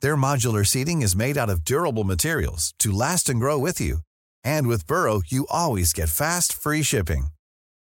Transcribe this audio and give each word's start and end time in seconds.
Their 0.00 0.16
modular 0.16 0.66
seating 0.66 1.02
is 1.02 1.16
made 1.16 1.38
out 1.38 1.48
of 1.48 1.64
durable 1.64 2.04
materials 2.04 2.74
to 2.80 2.90
last 2.90 3.28
and 3.28 3.38
grow 3.38 3.58
with 3.58 3.80
you. 3.80 3.98
And 4.42 4.66
with 4.66 4.86
Burrow, 4.86 5.22
you 5.26 5.46
always 5.50 5.92
get 5.92 6.08
fast, 6.08 6.52
free 6.52 6.82
shipping. 6.82 7.28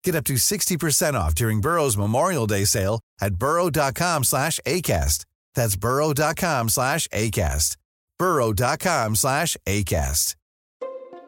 Get 0.03 0.15
up 0.15 0.25
to 0.25 0.35
60% 0.35 1.15
off 1.15 1.35
during 1.35 1.61
Burrow's 1.61 1.97
Memorial 1.97 2.47
Day 2.47 2.65
sale 2.65 3.01
at 3.21 3.35
burrow.com 3.35 4.25
slash 4.25 4.59
ACAST. 4.67 5.27
That's 5.55 5.77
burrow.com 5.77 6.71
slash 6.71 7.09
ACAST. 7.09 7.77
burrow.com 8.19 9.17
slash 9.17 9.57
ACAST. 9.67 10.37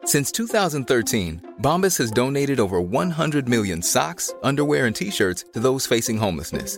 Since 0.05 0.31
2013, 0.33 1.53
Bombas 1.63 1.97
has 1.97 2.11
donated 2.11 2.59
over 2.59 2.79
100 2.79 3.49
million 3.49 3.81
socks, 3.81 4.33
underwear, 4.43 4.85
and 4.85 4.95
T-shirts 4.95 5.45
to 5.53 5.59
those 5.59 5.87
facing 5.87 6.17
homelessness. 6.17 6.77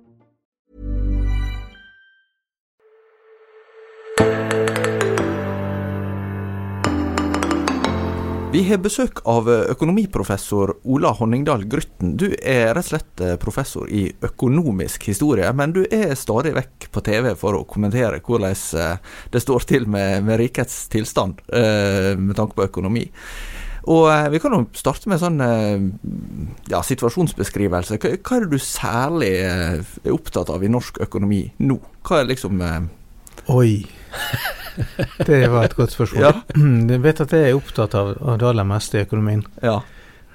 Vi 8.51 8.65
har 8.67 8.81
besøk 8.83 9.21
av 9.31 9.45
økonomiprofessor 9.47 10.73
Ola 10.91 11.13
Honningdal 11.15 11.61
Grytten. 11.71 12.17
Du 12.19 12.25
er 12.35 12.73
rett 12.75 12.83
og 12.83 12.89
slett 12.89 13.21
eh, 13.23 13.37
professor 13.39 13.87
i 13.87 14.01
økonomisk 14.27 15.07
historie, 15.07 15.47
men 15.55 15.71
du 15.71 15.85
er 15.85 16.11
stadig 16.19 16.51
vekk 16.57 16.89
på 16.91 17.03
TV 17.05 17.29
for 17.39 17.55
å 17.55 17.63
kommentere 17.63 18.19
hvordan 18.19 18.51
eh, 18.51 19.15
det 19.31 19.43
står 19.45 19.67
til 19.71 19.87
med, 19.87 20.27
med 20.27 20.41
rikets 20.43 20.81
tilstand 20.91 21.39
eh, 21.47 22.11
med 22.19 22.35
tanke 22.35 22.59
på 22.59 22.67
økonomi. 22.67 23.05
Og 23.87 24.11
Vi 24.35 24.43
kan 24.43 24.57
jo 24.57 24.65
starte 24.77 25.09
med 25.09 25.23
sånn 25.23 25.39
ja, 26.69 26.83
situasjonsbeskrivelse. 26.85 27.97
Hva, 28.03 28.11
hva 28.19 28.35
er 28.35 28.43
det 28.45 28.51
du 28.51 28.61
særlig 28.61 29.31
er 29.47 30.11
opptatt 30.11 30.51
av 30.53 30.61
i 30.61 30.69
norsk 30.69 30.99
økonomi 31.07 31.45
nå? 31.63 31.79
Hva 32.03 32.19
er 32.19 32.33
liksom 32.35 32.59
Oi. 33.47 33.79
Det 35.27 35.51
var 35.51 35.65
et 35.65 35.75
godt 35.75 35.91
spørsmål. 35.91 36.23
Ja. 36.23 36.31
Jeg 36.93 37.03
vet 37.03 37.21
at 37.21 37.33
jeg 37.33 37.49
er 37.49 37.57
opptatt 37.57 37.95
av, 37.97 38.13
det 38.39 38.47
aller 38.47 38.67
meste 38.67 38.99
i 38.99 39.05
økonomien. 39.05 39.43
Ja. 39.63 39.79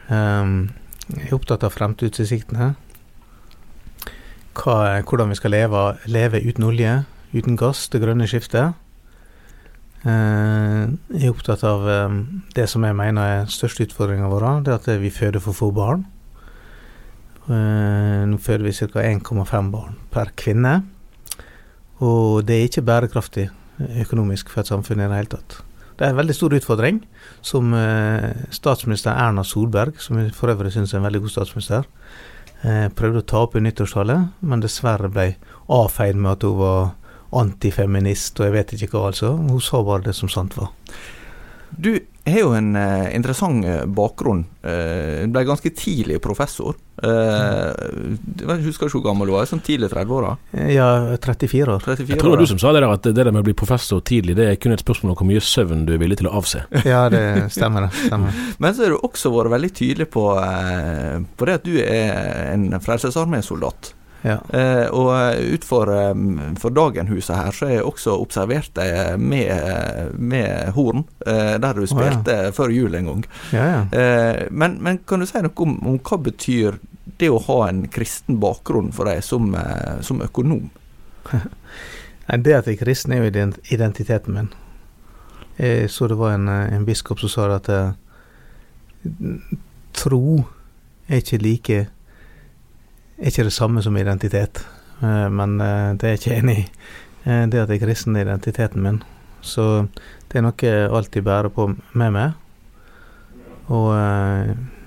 Um, 0.09 0.73
jeg 1.13 1.29
er 1.29 1.37
opptatt 1.37 1.65
av 1.67 1.75
fremtidsutsiktene. 1.75 2.75
hvordan 4.55 5.29
vi 5.29 5.35
skal 5.35 5.51
leve, 5.51 5.97
leve, 6.07 6.41
uten 6.43 6.65
olje, 6.65 7.05
uten 7.35 7.57
gass, 7.57 7.89
det 7.89 8.01
grønne 8.03 8.27
skiftet. 8.27 8.75
Uh, 10.07 10.95
jeg 11.11 11.27
er 11.27 11.31
opptatt 11.31 11.65
av 11.65 11.87
um, 11.87 12.43
det 12.55 12.69
som 12.69 12.85
jeg 12.85 12.95
mener 12.95 13.23
er 13.23 13.51
største 13.51 13.87
utfordringa 13.87 14.29
vår, 14.31 14.63
det 14.63 14.75
at 14.75 15.01
vi 15.01 15.11
føder 15.11 15.41
for 15.41 15.53
få 15.53 15.71
barn. 15.71 16.07
Uh, 17.47 18.27
nå 18.27 18.39
føder 18.43 18.67
vi 18.67 18.75
ca. 18.75 19.03
1,5 19.03 19.71
barn 19.71 19.97
per 20.11 20.33
kvinne. 20.37 20.83
Og 22.03 22.45
det 22.47 22.57
er 22.57 22.69
ikke 22.69 22.85
bærekraftig 22.85 23.49
økonomisk 24.03 24.51
for 24.53 24.63
et 24.63 24.71
samfunn 24.71 25.03
i 25.03 25.09
det 25.09 25.19
hele 25.19 25.33
tatt. 25.37 25.59
Det 25.97 26.05
er 26.05 26.13
en 26.13 26.19
veldig 26.19 26.37
stor 26.37 26.53
utfordring 26.59 27.01
som 27.45 27.73
eh, 27.77 28.33
statsminister 28.53 29.17
Erna 29.17 29.45
Solberg, 29.47 29.97
som 30.03 30.19
jeg 30.21 30.35
for 30.37 30.53
øvrig 30.53 30.75
syns 30.75 30.93
er 30.93 31.01
en 31.01 31.07
veldig 31.09 31.23
god 31.25 31.33
statsminister, 31.33 31.89
eh, 32.63 32.87
prøvde 32.93 33.23
å 33.23 33.29
ta 33.33 33.45
opp 33.47 33.57
i 33.57 33.65
nyttårstale, 33.65 34.19
men 34.45 34.65
dessverre 34.65 35.09
ble 35.13 35.31
avfeid 35.73 36.21
med 36.21 36.35
at 36.35 36.45
hun 36.45 36.61
var 36.61 36.95
antifeminist 37.37 38.39
og 38.41 38.47
jeg 38.47 38.55
vet 38.55 38.75
ikke 38.77 38.93
hva, 38.93 39.09
altså. 39.11 39.33
Hun 39.37 39.63
sa 39.65 39.81
bare 39.85 40.09
det 40.09 40.17
som 40.17 40.31
sant 40.33 40.57
var. 40.59 40.71
Du 41.71 41.99
har 42.27 42.41
jo 42.41 42.53
en 42.57 42.77
uh, 42.77 43.15
interessant 43.15 43.65
eh, 43.65 43.85
bakgrunn. 43.87 44.45
Uh, 44.67 45.27
ble 45.31 45.43
ganske 45.47 45.71
tidlig 45.79 46.19
professor. 46.23 46.75
Uh, 46.99 47.71
jeg 48.41 48.65
husker 48.65 48.89
ikke 48.89 48.99
hvor 48.99 49.05
gammel 49.11 49.31
du 49.31 49.35
var, 49.37 49.47
sånn 49.47 49.63
tidlig 49.65 49.93
30-åra? 49.93 50.33
Ja, 50.73 50.89
34 51.23 51.77
år. 51.77 51.85
34 51.85 52.17
jeg 52.17 52.21
tror 52.21 52.33
det 52.33 52.35
var 52.35 52.43
du 52.43 52.51
som 52.51 52.63
sa 52.63 52.73
det 52.75 52.83
der, 52.83 52.89
at 52.99 53.07
det 53.07 53.15
der 53.19 53.31
med 53.35 53.45
å 53.45 53.47
bli 53.47 53.57
professor 53.59 54.03
tidlig, 54.07 54.39
det 54.39 54.49
er 54.51 54.59
kun 54.63 54.75
et 54.75 54.83
spørsmål 54.83 55.15
om 55.15 55.21
hvor 55.21 55.31
mye 55.31 55.45
søvn 55.45 55.85
du 55.87 55.95
er 55.95 56.03
villig 56.03 56.21
til 56.23 56.31
å 56.31 56.35
avse. 56.41 56.65
ja, 56.95 57.05
det 57.13 57.23
stemmer. 57.55 57.87
det 57.87 58.09
stemmer. 58.09 58.41
Men 58.63 58.75
så 58.75 58.87
har 58.87 58.97
du 58.97 59.07
også 59.07 59.35
vært 59.37 59.55
veldig 59.59 59.73
tydelig 59.83 60.11
på, 60.17 60.27
på 61.37 61.51
det 61.51 61.61
at 61.61 61.69
du 61.69 61.77
er 61.83 62.55
en 62.55 62.71
Frelsesarmé-soldat. 62.83 63.96
Ja. 64.27 64.41
Eh, 64.51 64.87
og 64.91 65.39
utfor 65.55 65.87
for, 65.87 66.55
for 66.59 66.75
Dagenhuset 66.75 67.37
her, 67.37 67.53
så 67.55 67.67
har 67.67 67.75
jeg 67.77 67.85
også 67.87 68.17
observert 68.19 68.73
deg 68.75 69.21
med, 69.23 70.17
med 70.19 70.73
horn, 70.75 71.05
eh, 71.27 71.55
der 71.63 71.79
du 71.79 71.87
spilte 71.87 72.35
oh, 72.35 72.47
ja. 72.49 72.55
før 72.57 72.75
jul 72.75 72.97
en 72.99 73.11
gang. 73.13 73.25
Ja, 73.55 73.69
eh, 73.87 74.47
men, 74.51 74.79
men, 74.83 74.99
kan 75.07 75.23
du 75.23 75.29
si 75.31 75.43
noe 75.45 75.55
om, 75.63 75.79
om, 75.87 76.01
hva 76.03 76.19
betyr 76.27 76.81
det 77.21 77.31
å 77.31 77.39
ha 77.47 77.61
en 77.69 77.85
kristen 77.93 78.41
bakgrunn 78.43 78.91
for 78.97 79.07
deg 79.07 79.23
som, 79.25 79.55
eh, 79.55 80.03
som 80.07 80.23
økonom? 80.27 80.67
det 81.31 82.59
at 82.59 82.67
jeg 82.67 82.81
er 82.81 82.83
kristen, 82.83 83.15
er 83.15 83.27
jo 83.29 83.47
identiteten 83.71 84.41
min. 84.41 84.53
Jeg 85.57 85.87
så 85.93 86.11
det 86.11 86.19
var 86.19 86.35
en, 86.35 86.51
en 86.51 86.85
biskop 86.85 87.23
som 87.23 87.33
sa 87.33 87.47
at 87.55 87.71
tro 89.97 90.25
er 91.07 91.23
ikke 91.23 91.39
like 91.41 91.85
er 93.19 93.31
ikke 93.31 93.47
det 93.49 93.55
samme 93.57 93.83
som 93.83 93.97
identitet. 93.97 94.63
Eh, 95.01 95.29
men 95.33 95.61
eh, 95.61 95.93
det 95.97 96.09
er 96.09 96.15
jeg 96.15 96.23
ikke 96.23 96.39
enig 96.41 96.57
i. 96.59 96.67
Eh, 97.25 97.45
det 97.51 97.63
at 97.63 97.71
jeg 97.73 97.81
er 97.81 97.85
kristen, 97.87 98.17
er 98.17 98.29
identiteten 98.29 98.85
min. 98.85 99.03
Så 99.45 99.87
det 100.29 100.41
er 100.41 100.47
noe 100.47 100.69
jeg 100.69 100.91
alltid 100.91 101.27
bærer 101.27 101.53
på 101.53 101.69
med 101.73 102.13
meg. 102.17 102.35
Og 103.67 103.91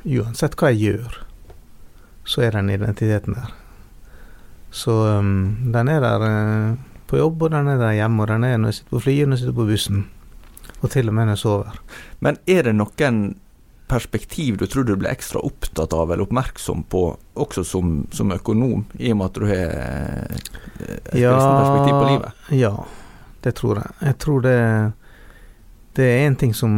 uansett 0.08 0.56
hva 0.60 0.70
jeg 0.72 0.94
gjør, 0.94 1.18
så 2.24 2.46
er 2.46 2.56
den 2.56 2.72
identiteten 2.72 3.36
der. 3.36 3.50
Så 4.72 4.94
um, 5.18 5.72
den 5.74 5.90
er 5.90 6.00
der 6.00 6.24
uh, 6.24 6.78
på 7.10 7.18
jobb, 7.18 7.42
og 7.44 7.52
den 7.52 7.68
er 7.68 7.80
der 7.82 7.98
hjemme, 7.98 8.22
og 8.22 8.30
den 8.30 8.46
er 8.46 8.58
når 8.58 8.70
jeg 8.70 8.78
sitter 8.78 8.94
på 8.94 9.02
flyet, 9.04 9.28
når 9.28 9.36
jeg 9.36 9.42
sitter 9.42 9.58
på 9.58 9.66
bussen. 9.68 10.04
Og 10.80 10.92
til 10.94 11.10
og 11.10 11.16
med 11.18 11.26
når 11.26 11.36
jeg 11.36 11.42
sover. 11.44 11.80
Men 12.24 12.38
er 12.48 12.70
det 12.70 12.76
noen 12.78 13.20
perspektiv 13.90 14.58
du 14.58 14.68
tror 14.70 14.86
du 14.86 14.94
blir 14.96 15.10
ekstra 15.12 15.42
opptatt 15.46 15.94
av 15.98 16.12
eller 16.12 16.28
oppmerksom 16.28 16.86
på, 16.92 17.04
også 17.40 17.64
som, 17.66 18.00
som 18.14 18.32
økonom, 18.36 18.86
i 19.02 19.12
og 19.14 19.20
med 19.20 19.30
at 19.30 19.40
du 19.40 19.46
har 19.50 19.76
et 20.38 21.18
ja, 21.18 21.34
perspektiv 21.34 21.94
på 21.96 22.08
livet? 22.12 22.48
Ja, 22.62 22.74
det 23.46 23.56
tror 23.58 23.82
jeg. 23.82 23.94
Jeg 24.06 24.18
tror 24.24 24.44
det, 24.46 24.58
det 25.98 26.10
er 26.14 26.26
en 26.28 26.40
ting 26.40 26.54
som 26.58 26.74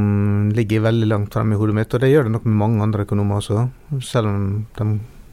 ligger 0.55 0.85
veldig 0.87 1.09
langt 1.11 1.35
fremme 1.35 1.57
i 1.57 1.59
hodet 1.59 1.77
mitt, 1.77 1.93
og 1.93 2.03
det 2.03 2.11
gjør 2.13 2.29
det 2.29 2.35
nok 2.37 2.47
med 2.47 2.59
mange 2.63 2.85
andre 2.87 3.07
økonomer 3.07 3.41
også, 3.41 3.65
selv 4.05 4.31
om 4.31 4.45
de 4.77 4.91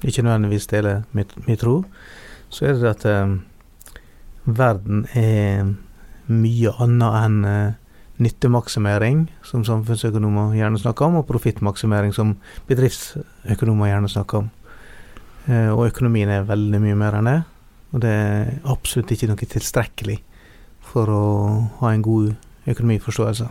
ikke 0.08 0.24
nødvendigvis 0.26 0.70
deler 0.70 1.04
min 1.14 1.60
tro. 1.60 1.82
Så 2.50 2.68
er 2.68 2.78
det 2.78 2.90
at 2.90 3.04
eh, 3.08 3.36
verden 4.44 5.04
er 5.12 5.74
mye 6.28 6.72
annet 6.80 7.18
enn 7.22 7.44
eh, 7.48 7.76
nyttemaksimering, 8.22 9.26
som 9.46 9.64
samfunnsøkonomer 9.66 10.56
gjerne 10.58 10.80
snakker 10.80 11.06
om, 11.06 11.20
og 11.20 11.26
profittmaksimering, 11.28 12.14
som 12.14 12.36
bedriftsøkonomer 12.68 13.92
gjerne 13.92 14.10
snakker 14.12 14.42
om. 14.42 14.50
Og 15.48 15.86
økonomien 15.86 16.28
er 16.28 16.48
veldig 16.48 16.80
mye 16.82 16.96
mer 16.98 17.14
enn 17.16 17.30
det. 17.30 17.38
Og 17.94 18.02
det 18.04 18.10
er 18.10 18.50
absolutt 18.68 19.14
ikke 19.14 19.30
noe 19.30 19.48
tilstrekkelig 19.48 20.18
for 20.90 21.08
å 21.12 21.22
ha 21.80 21.92
en 21.94 22.04
god 22.04 22.34
økonomiforståelse. 22.68 23.48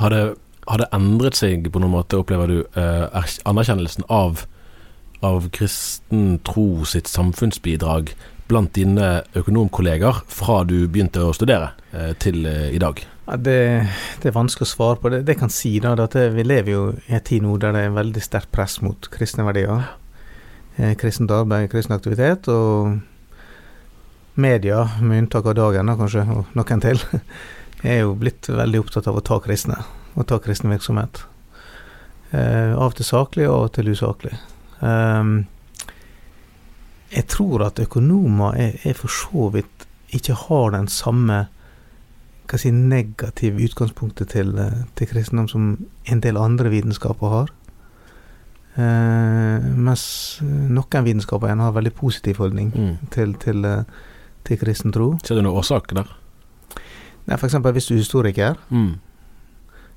Har 0.00 0.14
det, 0.14 0.22
har 0.68 0.80
det 0.80 0.88
endret 0.96 1.36
seg 1.36 1.68
på 1.72 1.82
noen 1.82 1.92
måte, 1.92 2.16
opplever 2.20 2.48
du, 2.48 2.58
eh, 2.76 3.08
er- 3.12 3.40
anerkjennelsen 3.44 4.04
av, 4.08 4.46
av 5.22 5.50
kristen 5.52 6.38
tro 6.44 6.84
sitt 6.88 7.08
samfunnsbidrag 7.08 8.14
blant 8.52 8.74
dine 8.76 9.22
økonomkolleger 9.38 10.22
fra 10.28 10.60
du 10.68 10.84
begynte 10.92 11.24
å 11.24 11.32
studere 11.36 11.72
eh, 11.96 12.12
til 12.20 12.44
eh, 12.48 12.68
i 12.76 12.80
dag? 12.82 13.00
Det, 13.40 13.60
det 14.20 14.28
er 14.28 14.34
vanskelig 14.36 14.66
å 14.66 14.72
svare 14.72 15.00
på. 15.00 15.12
Det, 15.14 15.22
det 15.28 15.38
kan 15.40 15.52
si 15.52 15.78
da, 15.80 15.94
at 15.96 16.16
vi 16.34 16.44
lever 16.44 16.74
jo 16.74 16.82
i 17.06 17.16
en 17.16 17.24
tid 17.24 17.46
nå 17.46 17.56
der 17.62 17.72
det 17.76 17.86
er 17.86 17.96
veldig 17.96 18.24
sterkt 18.24 18.52
press 18.52 18.80
mot 18.84 19.08
kristne 19.14 19.46
verdier. 19.48 19.86
Eh, 20.76 20.92
kristent 21.00 21.32
arbeid, 21.32 21.70
kristen 21.72 21.96
aktivitet, 21.96 22.50
og 22.52 23.00
media, 24.34 24.84
med 25.00 25.24
unntak 25.24 25.48
av 25.48 25.56
dagen 25.56 25.88
da 25.88 25.96
kanskje, 25.96 26.26
og 26.34 26.52
noen 26.58 26.84
til, 26.84 27.00
er 27.94 28.02
jo 28.02 28.16
blitt 28.20 28.50
veldig 28.52 28.84
opptatt 28.84 29.08
av 29.08 29.20
å 29.20 29.24
ta 29.24 29.40
kristne, 29.44 29.80
og 30.12 30.28
ta 30.28 30.40
kristen 30.42 30.72
virksomhet. 30.72 31.24
Av 32.32 32.94
til 32.96 33.04
saklig, 33.04 33.44
og 33.44 33.66
av 33.66 33.74
til 33.76 33.90
usaklig. 33.92 34.32
Ehm, 34.80 35.42
jeg 37.12 37.26
tror 37.28 37.66
at 37.66 37.80
økonomer 37.82 38.54
er, 38.56 38.72
er 38.84 38.94
for 38.98 39.08
så 39.12 39.48
vidt 39.52 39.86
ikke 40.12 40.34
har 40.48 40.70
den 40.74 40.88
samme 40.88 41.46
hva 42.52 42.58
si, 42.60 42.70
negative 42.74 43.62
utgangspunktet 43.64 44.28
til, 44.34 44.50
eh, 44.58 44.82
til 44.98 45.08
kristendom 45.08 45.46
som 45.48 45.68
en 46.10 46.20
del 46.20 46.36
andre 46.36 46.68
vitenskaper 46.72 47.28
har. 47.32 47.52
Eh, 48.76 49.68
mens 49.76 50.04
noen 50.42 51.04
vitenskaper 51.06 51.48
igjen 51.50 51.60
har 51.64 51.74
veldig 51.76 51.92
positiv 51.96 52.40
holdning 52.40 52.72
Mm. 52.74 53.08
til, 53.10 53.34
til, 53.34 53.64
eh, 53.64 53.84
til 54.44 54.56
kristen 54.58 54.92
tro. 54.92 55.18
Ser 55.24 55.36
du 55.36 55.42
noen 55.42 55.56
årsak 55.60 55.92
der? 55.94 56.08
Nei, 57.26 57.36
eksempel 57.46 57.72
hvis 57.72 57.86
du 57.88 57.94
er 57.94 57.98
historiker, 58.02 58.56
Mm. 58.70 58.98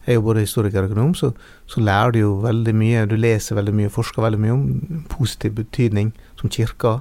Jeg 0.06 0.14
er 0.14 0.20
jo 0.20 0.26
både 0.28 0.44
historiker 0.46 0.84
og 0.84 0.92
økonom, 0.92 1.14
så, 1.18 1.32
så 1.66 1.82
lærer 1.82 2.12
du 2.14 2.20
jo 2.20 2.32
veldig 2.44 2.76
mye, 2.78 3.06
du 3.10 3.16
leser 3.18 3.58
veldig 3.58 3.74
mye, 3.74 3.90
forsker 3.90 4.22
veldig 4.22 4.40
mye 4.44 4.54
om 4.54 4.66
positiv 5.10 5.56
betydning 5.58 6.12
som 6.40 6.52
kirka, 6.54 7.00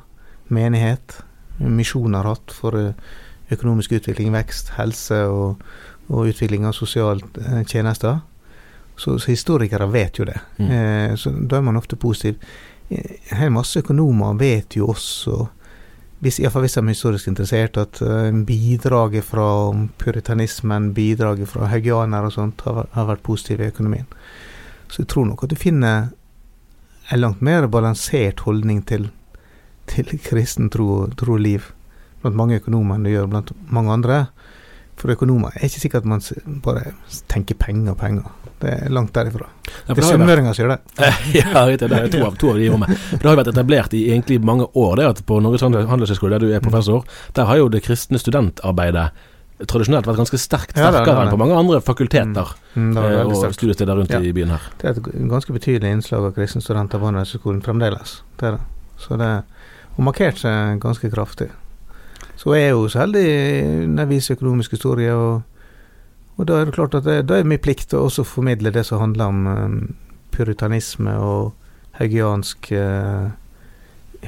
menighet, 0.49 1.19
misjon 1.61 2.17
har 2.17 2.25
hatt 2.29 2.53
for 2.53 2.77
eh, 2.81 2.95
økonomisk 3.53 3.93
utvikling, 3.99 4.33
vekst, 4.35 4.73
helse 4.79 5.21
og, 5.29 5.61
og 6.09 6.31
utvikling 6.33 6.65
av 6.65 6.77
sosiale 6.77 7.21
eh, 7.45 7.61
tjenester. 7.69 8.23
Så, 8.97 9.19
så 9.19 9.33
historikere 9.33 9.89
vet 9.91 10.19
jo 10.21 10.25
det. 10.29 10.39
Mm. 10.59 10.71
Eh, 10.71 11.15
så 11.19 11.33
da 11.35 11.59
er 11.59 11.67
man 11.67 11.77
ofte 11.81 11.97
positiv. 12.01 12.41
Eh, 12.89 13.19
En 13.33 13.41
hel 13.41 13.53
masse 13.53 13.81
økonomer 13.81 14.37
vet 14.39 14.77
jo 14.79 14.89
også, 14.93 15.47
hvis, 16.23 16.39
iallfall 16.41 16.65
hvis 16.65 16.77
de 16.77 16.83
er 16.83 16.93
historisk 16.95 17.29
interessert, 17.29 17.79
at 17.81 18.01
eh, 18.03 18.31
bidraget 18.47 19.25
fra 19.27 19.47
puritanismen, 19.99 20.93
bidraget 20.95 21.49
fra 21.51 21.69
haugianere 21.73 22.31
og 22.31 22.37
sånt, 22.37 22.65
har, 22.65 22.89
har 22.93 23.09
vært 23.11 23.25
positivt 23.27 23.61
i 23.65 23.71
økonomien. 23.73 24.07
Så 24.89 25.03
jeg 25.03 25.11
tror 25.13 25.27
nok 25.29 25.45
at 25.45 25.51
du 25.51 25.59
finner 25.59 26.13
en 27.13 27.21
langt 27.21 27.43
mer 27.45 27.67
balansert 27.69 28.45
holdning 28.47 28.85
til, 28.89 29.11
til 29.91 30.15
kristen 30.25 30.71
tro 30.73 31.05
og 31.05 31.41
liv 31.41 31.67
blant 32.23 32.39
mange 32.39 32.57
økonomer 32.61 32.97
enn 32.97 33.05
du 33.05 33.13
gjør 33.13 33.31
blant 33.33 33.53
mange 33.69 33.93
andre. 33.93 34.19
For 34.97 35.11
økonomer 35.11 35.53
er 35.57 35.67
ikke 35.67 35.81
sikkert 35.83 36.05
at 36.05 36.09
man 36.09 36.21
bare 36.65 36.93
tenker 37.29 37.55
penger 37.59 37.91
og 37.93 37.99
penger. 37.99 38.23
Det 38.63 38.71
er 38.71 38.89
langt 38.95 39.13
derifra. 39.13 39.49
Ja, 39.89 39.95
Det 39.95 40.05
er 40.05 40.07
sunnmøringer 40.09 40.55
som 40.55 40.65
gjør 40.65 40.77
det. 40.77 41.11
ja, 41.41 41.65
det 41.67 41.89
er 41.91 42.09
to 42.13 42.23
av, 42.25 42.37
to 42.41 42.51
av 42.53 42.57
de 42.57 42.65
i 42.65 42.71
rommet. 42.71 42.89
Det 43.11 43.21
har 43.27 43.35
jo 43.35 43.41
vært 43.43 43.51
etablert 43.53 43.93
i 43.99 44.05
egentlig 44.13 44.39
mange 44.41 44.69
år 44.79 44.97
det 45.03 45.07
at 45.11 45.23
på 45.27 45.41
Norges 45.43 45.65
handel- 45.67 45.89
handelshøyskole, 45.91 46.39
der 46.39 46.47
du 46.47 46.55
er 46.55 46.61
professor, 46.65 47.05
der 47.37 47.45
har 47.51 47.59
jo 47.61 47.69
det 47.69 47.83
kristne 47.85 48.19
studentarbeidet 48.23 49.11
tradisjonelt 49.71 50.07
vært 50.07 50.19
ganske 50.19 50.39
sterkt 50.41 50.77
Ja, 50.79 50.89
det 50.91 51.01
er 51.01 51.05
sterkere 51.05 51.15
det. 51.21 51.27
enn 51.29 51.35
på 51.35 51.39
mange 51.43 51.59
andre 51.59 51.81
fakulteter 51.85 52.55
Mm, 52.75 52.89
det 52.95 53.03
er 53.07 53.13
eh, 53.21 53.27
og 53.31 53.53
studiesteder 53.55 53.95
rundt 53.95 54.11
Ja. 54.11 54.19
i 54.19 54.33
byen 54.35 54.51
her. 54.51 54.63
Det 54.81 54.89
er 54.89 54.97
et 54.99 55.29
ganske 55.31 55.53
betydelig 55.55 55.93
innslag 55.95 56.25
av 56.27 56.33
kristne 56.35 56.61
studenter 56.61 56.99
på 56.99 57.07
Handelshøyskolen 57.07 57.61
fremdeles. 57.63 58.17
Det 58.41 58.49
er 58.49 58.57
det. 58.57 58.61
Så 58.99 59.17
det 59.17 59.29
har 59.31 60.03
markert 60.03 60.39
seg 60.43 60.81
ganske 60.83 61.11
kraftig. 61.13 61.51
Så 62.45 62.53
jeg 62.53 62.67
er 62.69 62.75
jo 62.77 62.89
så 62.93 63.01
heldig 63.01 63.29
når 63.89 64.03
jeg 64.03 64.11
viser 64.11 64.37
økonomisk 64.37 64.75
historie, 64.77 65.15
og, 65.17 65.41
og 66.37 66.49
da 66.49 66.59
er 66.61 66.69
det 66.69 66.75
klart 66.77 66.97
at 66.99 67.07
det, 67.07 67.23
da 67.25 67.39
er 67.39 67.47
det 67.47 67.53
min 67.55 67.63
plikt 67.65 67.95
å 67.97 68.03
også 68.05 68.27
formidle 68.29 68.73
det 68.75 68.83
som 68.85 69.01
handler 69.01 69.33
om 69.33 69.47
eh, 69.49 69.79
puritanisme 70.35 71.15
og 71.25 71.55
haugiansk 71.97 72.69
eh, 72.77 73.33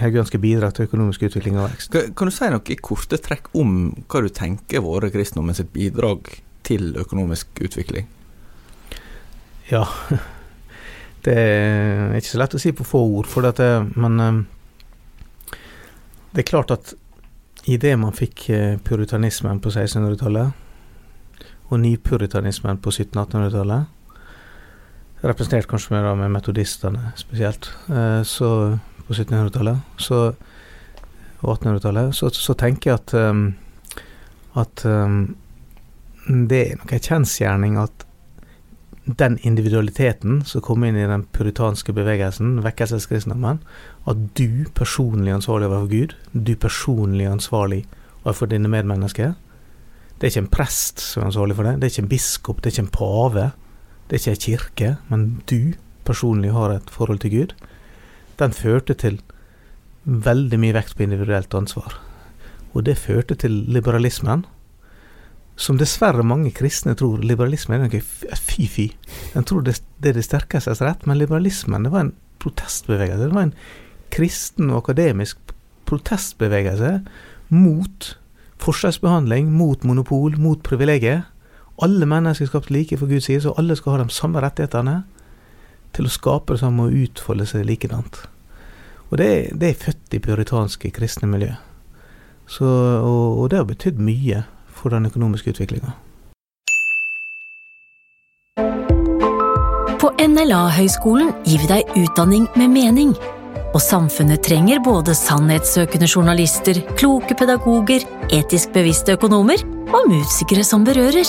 haugianske 0.01 0.41
bidrag 0.41 0.73
til 0.77 0.89
økonomisk 0.89 1.27
utvikling 1.29 1.61
og 1.61 1.69
vekst. 1.69 1.93
Kan, 2.17 2.29
du 2.31 2.33
si 2.33 2.49
noe 2.53 2.73
i 2.73 2.81
korte 2.81 3.21
trekk 3.21 3.53
om 3.57 3.77
hva 4.09 4.25
du 4.25 4.33
tenker 4.33 4.85
vært 4.85 5.13
kristendommen 5.13 5.57
sitt 5.57 5.73
bidrag 5.77 6.33
til 6.65 6.97
økonomisk 6.97 7.61
utvikling? 7.69 8.09
Ja. 9.69 9.85
Det 11.27 11.35
er 11.35 12.13
ikke 12.15 12.31
så 12.31 12.39
lett 12.39 12.53
å 12.55 12.59
si 12.63 12.71
på 12.71 12.85
få 12.87 13.01
ord, 13.19 13.27
for 13.27 13.43
dette, 13.43 13.65
men 13.99 14.21
eh, 14.23 15.57
det 16.37 16.45
er 16.45 16.47
klart 16.47 16.71
at 16.71 16.93
idet 17.67 17.99
man 17.99 18.15
fikk 18.15 18.49
eh, 18.55 18.79
puritanismen 18.79 19.61
på 19.61 19.73
1600-tallet, 19.73 20.65
og 21.67 21.81
nypuritanismen 21.83 22.79
på 22.79 22.93
1700-1800-tallet, 22.95 23.93
representert 25.27 25.67
kanskje 25.71 25.97
med, 25.97 26.11
med 26.21 26.35
metodistene 26.37 27.13
spesielt, 27.19 27.71
eh, 27.91 28.23
så 28.23 28.51
på 29.07 29.15
1700-tallet, 29.15 30.11
og 31.43 31.51
1800-tallet, 31.59 32.15
så, 32.15 32.31
så 32.31 32.55
tenker 32.59 32.93
jeg 32.93 33.01
at 33.03 33.17
eh, 33.21 33.47
at 34.57 34.83
det 36.27 36.59
er 36.59 36.79
nok 36.81 36.93
en 36.97 37.03
kjensgjerning 37.05 37.75
at 37.77 38.07
den 39.07 39.37
individualiteten 39.47 40.41
som 40.49 40.65
kom 40.65 40.85
inn 40.85 40.97
i 40.99 41.07
den 41.07 41.27
puritanske 41.37 41.93
bevegelsen, 41.95 42.57
vekkelseskristendommen, 42.65 43.61
at 44.07 44.23
du 44.39 44.67
personlig 44.75 45.33
er 45.33 45.41
ansvarlig 45.41 45.69
overfor 45.69 45.91
Gud, 45.91 46.15
du 46.33 46.55
personlig 46.63 47.27
er 47.27 47.35
ansvarlig 47.35 47.83
overfor 48.25 48.51
dine 48.51 48.71
medmennesker. 48.71 49.35
Det 50.17 50.27
er 50.27 50.33
ikke 50.33 50.45
en 50.45 50.53
prest 50.53 51.03
som 51.03 51.23
er 51.23 51.31
ansvarlig 51.31 51.57
for 51.59 51.67
det, 51.67 51.77
det 51.81 51.89
er 51.89 51.95
ikke 51.95 52.05
en 52.05 52.13
biskop, 52.13 52.61
det 52.63 52.71
er 52.71 52.75
ikke 52.75 52.87
en 52.87 52.95
pave, 52.95 53.47
det 54.07 54.17
er 54.17 54.23
ikke 54.23 54.37
en 54.37 54.45
kirke, 54.47 54.91
men 55.11 55.25
du 55.51 55.61
personlig 56.07 56.53
har 56.55 56.77
et 56.77 56.91
forhold 56.91 57.19
til 57.25 57.35
Gud. 57.35 57.55
Den 58.39 58.55
førte 58.55 58.95
til 58.95 59.21
veldig 60.05 60.59
mye 60.63 60.77
vekt 60.77 60.95
på 60.97 61.03
individuelt 61.03 61.55
ansvar. 61.55 61.97
Og 62.75 62.85
det 62.87 62.99
førte 63.01 63.35
til 63.35 63.65
liberalismen, 63.73 64.45
som 65.57 65.79
dessverre 65.81 66.23
mange 66.23 66.53
kristne 66.55 66.95
tror 66.95 67.23
liberalisme 67.25 67.75
er 67.75 67.87
noe 67.87 68.01
fy-fy. 68.37 68.91
De 69.33 69.43
tror 69.43 69.65
det, 69.65 69.79
det 70.05 70.13
er 70.13 70.19
det 70.19 70.27
sterkestes 70.27 70.83
rett, 70.85 71.07
men 71.09 71.19
liberalismen 71.19 71.89
det 71.89 71.93
var 71.95 72.05
en 72.05 72.15
protestbevegelse. 72.45 73.31
Det 73.31 73.35
var 73.35 73.49
en 73.49 73.55
kristen 74.13 74.71
og 74.71 74.85
akademisk 74.85 75.39
protestbevegelse 75.87 77.01
mot 77.49 78.13
forskjellsbehandling, 78.63 79.53
mot 79.53 79.85
monopol, 79.85 80.39
mot 80.41 80.63
privilegier. 80.63 81.27
Alle 81.83 82.07
mennesker 82.09 82.47
er 82.47 82.51
skapt 82.51 82.71
like 82.71 82.97
for 82.99 83.07
Guds 83.07 83.29
side, 83.29 83.43
så 83.45 83.55
alle 83.59 83.77
skal 83.77 83.93
ha 83.93 84.05
de 84.05 84.15
samme 84.15 84.41
rettighetene 84.41 85.03
til 85.97 86.09
å 86.09 86.13
skape 86.13 86.57
det 86.57 86.63
samme 86.63 86.89
og 86.89 86.97
utfolde 87.05 87.47
seg 87.49 87.67
likedant. 87.69 88.25
Og 89.11 89.21
det, 89.21 89.31
det 89.61 89.71
er 89.71 89.85
født 89.85 90.17
i 90.17 90.23
puritanske 90.23 90.91
kristne 90.91 91.29
miljø. 91.31 91.53
Så, 92.47 92.67
og, 92.67 93.39
og 93.39 93.51
det 93.51 93.61
har 93.61 93.69
betydd 93.69 94.03
mye 94.03 94.43
for 94.67 94.95
den 94.95 95.07
økonomiske 95.07 95.55
utviklinga. 95.55 95.95
På 100.01 100.13
NLA-høgskolen 100.21 101.33
gir 101.47 101.63
vi 101.63 101.71
deg 101.71 101.97
utdanning 102.03 102.45
med 102.57 102.71
mening. 102.75 103.17
Og 103.77 103.83
samfunnet 103.85 104.41
trenger 104.41 104.79
både 104.81 105.13
sannhetssøkende 105.13 106.07
journalister, 106.09 106.79
kloke 106.97 107.35
pedagoger, 107.37 108.07
etisk 108.33 108.71
bevisste 108.73 109.13
økonomer 109.19 109.61
og 109.93 110.07
musikere 110.09 110.63
som 110.65 110.85
berører. 110.87 111.29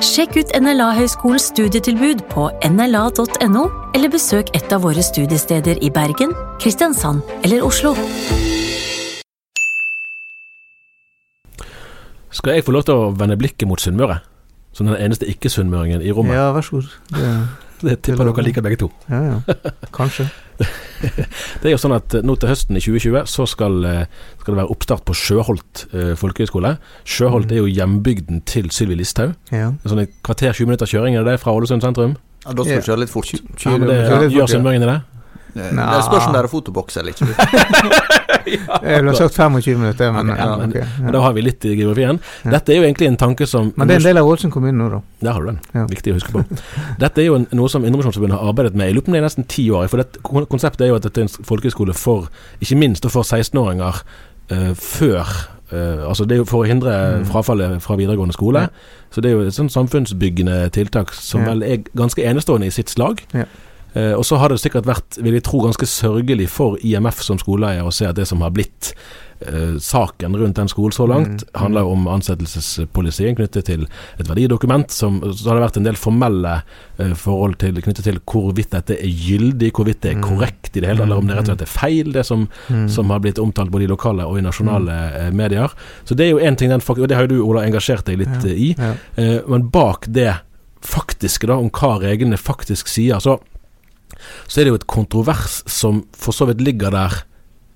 Sjekk 0.00 0.38
ut 0.38 0.54
NLA-høgskolens 0.56 1.50
studietilbud 1.52 2.22
på 2.30 2.46
nla.no, 2.70 3.64
eller 3.92 4.12
besøk 4.14 4.48
et 4.56 4.72
av 4.72 4.80
våre 4.86 5.04
studiesteder 5.04 5.82
i 5.84 5.90
Bergen, 5.92 6.32
Kristiansand 6.62 7.20
eller 7.44 7.66
Oslo. 7.68 7.92
Skal 12.32 12.56
jeg 12.56 12.64
få 12.64 12.78
lov 12.78 12.86
til 12.88 12.96
å 12.96 13.12
vende 13.12 13.36
blikket 13.36 13.68
mot 13.68 13.84
Sunnmøre? 13.84 14.22
Som 14.72 14.88
den 14.88 14.96
eneste 14.96 15.28
ikke-sunnmøringen 15.28 16.00
i 16.00 16.16
rommet. 16.16 16.40
Ja, 16.40 16.48
vær 16.56 16.64
så 16.64 16.80
god. 16.80 16.96
Det, 17.12 17.28
Det 17.84 18.00
tipper 18.00 18.24
dere 18.24 18.48
liker 18.48 18.64
begge 18.64 18.80
to. 18.86 18.90
ja, 19.12 19.20
ja. 19.34 19.60
Kanskje. 20.00 20.30
Det 20.60 21.68
er 21.68 21.74
jo 21.74 21.78
sånn 21.80 21.94
at 21.96 22.14
eh, 22.16 22.22
nå 22.24 22.36
til 22.40 22.48
høsten 22.48 22.78
i 22.78 22.82
2020 22.82 23.26
så 23.28 23.46
skal, 23.50 23.74
eh, 23.84 24.04
skal 24.40 24.54
det 24.54 24.60
være 24.62 24.72
oppstart 24.72 25.04
på 25.04 25.14
Sjøholt 25.18 25.86
eh, 25.92 26.12
folkehøgskole. 26.20 26.76
Sjøholt 27.04 27.50
Mm. 27.50 27.52
er 27.52 27.60
jo 27.60 27.66
hjembygden 27.68 28.42
til 28.48 28.70
Sylvi 28.72 28.96
Listhaug. 29.00 29.34
Ja. 29.52 29.72
En 29.74 29.90
sånn 29.90 30.00
et 30.06 30.14
kvarter 30.24 30.52
20 30.56 30.66
minutter 30.70 30.86
kjøring 30.88 31.18
er 31.18 31.24
det 31.26 31.34
det 31.34 31.40
fra 31.44 31.52
Ålesund 31.52 31.82
sentrum? 31.84 32.16
Ja, 32.44 32.52
da 32.52 32.64
skal 32.64 32.80
du 32.80 32.88
kjøre 32.90 33.00
litt 33.04 33.12
fort. 33.12 33.30
Ja, 33.64 33.76
men 33.76 33.88
det, 33.88 33.98
ja, 34.04 34.20
gjør 34.38 34.50
sunnmøringene 34.52 34.88
det? 34.90 34.98
Det 35.54 35.70
er 35.70 36.02
spørs 36.06 36.26
om 36.28 36.34
det 36.34 36.40
er 36.42 36.48
fotoboks 36.50 36.96
eller 37.00 37.14
ikke. 37.14 37.28
Jeg 38.44 38.98
ville 39.00 39.14
sagt 39.16 39.36
25 39.38 39.78
minutter, 39.78 40.10
men, 40.12 40.30
okay, 40.30 40.40
ja, 40.42 40.48
ja, 40.50 40.56
men, 40.58 40.72
okay, 40.74 40.80
ja. 40.82 41.04
men 41.04 41.14
da 41.16 41.20
har 41.24 41.32
vi 41.36 41.44
litt 41.46 41.64
i 41.64 41.74
geografien. 41.78 42.18
Dette 42.44 42.74
er 42.74 42.80
jo 42.80 42.84
egentlig 42.84 43.08
en 43.08 43.16
tanke 43.20 43.46
som 43.48 43.70
Men 43.76 43.88
det 43.88 43.96
er 43.96 44.02
en 44.02 44.08
del 44.10 44.20
av 44.20 44.28
Ålesund 44.28 44.52
kommune 44.52 44.76
nå, 44.76 44.88
da. 44.92 45.00
Der 45.24 45.32
har 45.36 45.46
du 45.46 45.52
den. 45.52 45.60
Ja. 45.72 45.86
Viktig 45.88 46.12
å 46.12 46.18
huske 46.18 46.34
på. 46.34 46.42
Dette 47.04 47.22
er 47.22 47.28
jo 47.30 47.38
en, 47.38 47.46
noe 47.56 47.72
som 47.72 47.86
Indremisjonsforbundet 47.86 48.36
har 48.36 48.50
arbeidet 48.52 48.76
med. 48.76 48.90
i 48.92 48.98
lupen 48.98 49.16
det 49.16 49.22
er 49.22 49.26
nesten 49.28 49.48
ti 49.48 49.64
år. 49.72 49.88
For 49.92 50.02
dette, 50.02 50.20
konseptet 50.52 50.84
er 50.84 50.92
jo 50.92 50.98
at 51.00 51.06
dette 51.08 51.22
er 51.22 51.28
en 51.30 51.34
folkehøyskole 51.48 51.96
for, 51.96 52.28
ikke 52.60 52.76
minst 52.82 53.08
for 53.08 53.24
16-åringer 53.24 54.04
uh, 54.52 54.70
før 54.76 55.36
Uh, 55.72 56.04
Altså 56.10 56.26
det 56.28 56.34
er 56.36 56.42
jo 56.42 56.44
for 56.44 56.60
å 56.62 56.66
hindre 56.68 56.92
Mm. 56.92 57.22
frafallet 57.24 57.80
fra 57.82 57.96
videregående 57.96 58.34
skole. 58.36 58.66
Ja. 58.66 58.68
Så 59.10 59.22
det 59.24 59.30
er 59.30 59.38
jo 59.38 59.46
et 59.48 59.54
sånn 59.56 59.70
samfunnsbyggende 59.72 60.68
tiltak 60.76 61.10
som 61.16 61.40
Ja. 61.40 61.48
vel 61.54 61.62
er 61.64 61.76
ganske 61.96 62.20
enestående 62.22 62.66
i 62.68 62.70
sitt 62.70 62.92
slag. 62.92 63.22
Ja. 63.32 63.46
Eh, 63.94 64.12
og 64.18 64.24
så 64.26 64.36
har 64.42 64.48
det 64.50 64.58
sikkert 64.58 64.86
vært, 64.86 65.18
vil 65.22 65.34
jeg 65.38 65.44
tro, 65.46 65.60
ganske 65.62 65.86
sørgelig 65.86 66.48
for 66.50 66.76
IMF 66.82 67.22
som 67.22 67.38
skoleeier 67.38 67.84
å 67.86 67.92
se 67.94 68.06
at 68.08 68.16
det 68.18 68.26
som 68.26 68.40
har 68.42 68.50
blitt 68.50 68.92
eh, 69.44 69.76
saken 69.78 70.34
rundt 70.40 70.56
den 70.58 70.68
skolen 70.68 70.92
så 70.96 71.06
langt, 71.06 71.44
Mm, 71.44 71.48
mm. 71.54 71.60
handler 71.60 71.84
om 71.90 72.06
ansettelsespolisien 72.08 73.36
knyttet 73.36 73.66
til 73.68 73.86
et 74.18 74.28
verdidokument. 74.28 74.90
Som, 74.90 75.20
så 75.34 75.48
har 75.50 75.58
det 75.58 75.64
vært 75.66 75.76
en 75.80 75.86
del 75.88 75.98
formelle 76.00 76.54
eh, 76.98 77.12
forhold 77.18 77.58
til, 77.62 77.78
knyttet 77.84 78.04
til 78.08 78.18
hvorvidt 78.30 78.70
dette 78.74 78.96
er 78.98 79.10
gyldig, 79.10 79.70
hvorvidt 79.76 80.00
det 80.02 80.10
er 80.14 80.18
Mm. 80.18 80.22
korrekt 80.28 80.76
i 80.76 80.80
det 80.80 80.88
hele, 80.88 81.02
eller 81.04 81.16
om 81.18 81.26
det 81.26 81.36
rett 81.36 81.48
og 81.48 81.54
slett 81.54 81.62
er 81.68 81.72
feil, 81.78 82.12
det 82.12 82.24
som, 82.26 82.48
Mm. 82.70 82.88
som 82.88 83.10
har 83.10 83.20
blitt 83.20 83.38
omtalt 83.38 83.70
både 83.70 83.84
i 83.84 83.90
lokale 83.90 84.24
og 84.26 84.38
i 84.38 84.42
nasjonale 84.42 84.98
eh, 85.26 85.30
medier. 85.30 85.70
Så 86.04 86.14
det 86.16 86.26
er 86.26 86.30
jo 86.30 86.38
en 86.38 86.56
ting, 86.56 86.70
den, 86.70 86.80
og 86.86 87.08
det 87.08 87.14
har 87.16 87.26
jo 87.28 87.36
du, 87.36 87.42
Ola, 87.44 87.62
engasjert 87.66 88.04
deg 88.06 88.18
litt 88.18 88.42
Ja. 88.42 88.50
eh, 88.50 88.54
i. 88.58 88.74
Ja. 88.78 89.40
Men 89.48 89.68
bak 89.70 90.06
det 90.10 90.34
faktiske, 90.80 91.46
da, 91.46 91.56
om 91.56 91.70
hva 91.70 91.98
reglene 92.00 92.36
faktisk 92.36 92.88
sier, 92.88 93.18
så, 93.20 93.38
så 94.46 94.60
er 94.60 94.64
det 94.64 94.72
jo 94.74 94.80
et 94.80 94.86
kontrovers 94.86 95.62
som 95.70 96.04
for 96.12 96.32
så 96.36 96.46
vidt 96.50 96.60
ligger 96.64 96.90
der, 96.94 97.22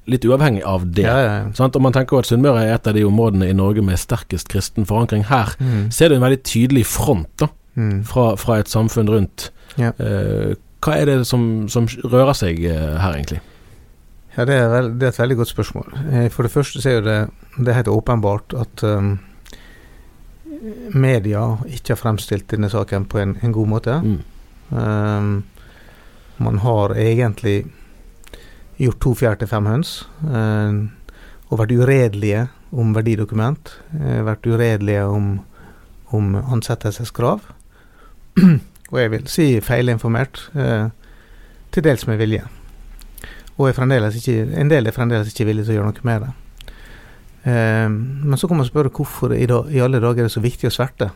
litt 0.09 0.25
uavhengig 0.25 0.63
av 0.65 0.87
det. 0.89 1.05
Ja, 1.05 1.17
ja, 1.21 1.33
ja. 1.43 1.49
Sant? 1.53 1.77
Og 1.77 1.83
man 1.85 1.93
tenker 1.93 2.17
jo 2.17 2.23
at 2.23 2.27
Sunnmøre 2.31 2.63
er 2.65 2.75
et 2.79 2.87
av 2.89 2.95
de 2.97 3.03
områdene 3.05 3.51
i 3.51 3.57
Norge 3.57 3.83
med 3.85 3.99
sterkest 4.01 4.49
kristen 4.49 4.87
forankring. 4.89 5.27
Her 5.29 5.53
Mm. 5.61 5.91
ser 5.93 6.09
du 6.09 6.15
en 6.17 6.23
veldig 6.25 6.43
tydelig 6.45 6.87
front 6.87 7.29
da, 7.39 7.49
Mm. 7.77 8.05
fra, 8.05 8.35
fra 8.37 8.57
et 8.59 8.69
samfunn 8.69 9.09
rundt. 9.09 9.51
Ja. 9.77 9.93
Eh, 10.01 10.55
hva 10.81 10.97
er 10.97 11.05
det 11.07 11.27
som, 11.27 11.69
som 11.69 11.87
rører 11.87 12.33
seg 12.35 12.65
eh, 12.65 12.97
her, 12.99 13.13
egentlig? 13.19 13.41
Ja, 14.39 14.45
det 14.45 14.55
er, 14.55 14.69
vel, 14.69 14.93
det 14.99 15.03
er 15.03 15.09
et 15.13 15.19
veldig 15.19 15.37
godt 15.37 15.49
spørsmål. 15.53 15.93
Eh, 16.13 16.29
For 16.31 16.43
det 16.43 16.53
første 16.53 16.81
så 16.81 16.89
er 16.89 16.95
jo 16.95 17.05
det, 17.05 17.31
det 17.59 17.69
er 17.69 17.79
helt 17.83 17.89
åpenbart 17.93 18.55
at 18.57 18.83
um, 18.85 19.19
media 20.95 21.43
ikke 21.69 21.93
har 21.95 22.01
fremstilt 22.01 22.49
denne 22.51 22.71
saken 22.73 23.05
på 23.11 23.19
en, 23.23 23.37
en 23.43 23.53
god 23.55 23.69
måte. 23.71 23.97
Mm. 24.03 24.19
Um, 24.71 25.45
man 26.39 26.59
har 26.59 26.95
egentlig 26.97 27.65
gjort 28.79 29.01
to 29.03 29.15
fjær 29.19 29.39
til 29.39 29.51
fem 29.51 29.67
høns. 29.67 30.07
eh, 30.25 30.87
og 31.49 31.59
vært 31.59 31.73
uredelige 31.73 32.49
om 32.73 32.95
verdidokument. 32.95 33.73
eh, 33.95 34.23
vært 34.25 34.47
uredelige 34.47 35.05
om, 35.05 35.41
om 36.13 36.35
ansettelseskrav. 36.35 37.41
og 38.91 39.01
jeg 39.01 39.11
vil 39.11 39.27
si 39.27 39.61
feilinformert. 39.61 40.51
eh, 40.55 40.89
til 41.71 41.85
dels 41.85 42.07
med 42.07 42.17
vilje. 42.17 42.45
Og 43.59 43.69
ikke, 43.69 44.61
en 44.61 44.71
del 44.71 44.87
er 44.87 44.93
fremdeles 44.93 45.29
ikke 45.29 45.45
villige 45.45 45.65
til 45.65 45.73
å 45.73 45.77
gjøre 45.79 45.91
noe 45.91 46.07
med 46.07 46.23
det. 46.23 46.31
Men 47.45 48.37
så 48.37 48.49
kan 48.49 48.57
man 48.57 48.67
spørre 48.67 48.89
hvorfor 48.89 49.33
i, 49.33 49.47
dag, 49.47 49.71
i 49.71 49.81
alle 49.81 50.01
dager 50.01 50.23
er 50.23 50.29
det 50.29 50.33
så 50.33 50.41
viktig 50.41 50.69
å 50.69 50.71
sverte 50.71 51.11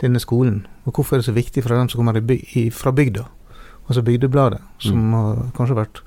denne 0.00 0.20
skolen. 0.20 0.66
Og 0.84 0.94
hvorfor 0.94 1.16
er 1.16 1.22
det 1.22 1.28
så 1.28 1.32
viktig 1.36 1.62
for 1.62 1.74
dem 1.74 1.88
som 1.88 1.98
kommer 1.98 2.18
i, 2.18 2.70
fra 2.70 2.90
bygda, 2.90 3.24
altså 3.92 4.02
Bygdebladet, 4.06 4.60
som 4.82 4.96
Mm. 4.98 5.12
har 5.14 5.42
kanskje 5.56 5.76
vært 5.78 6.00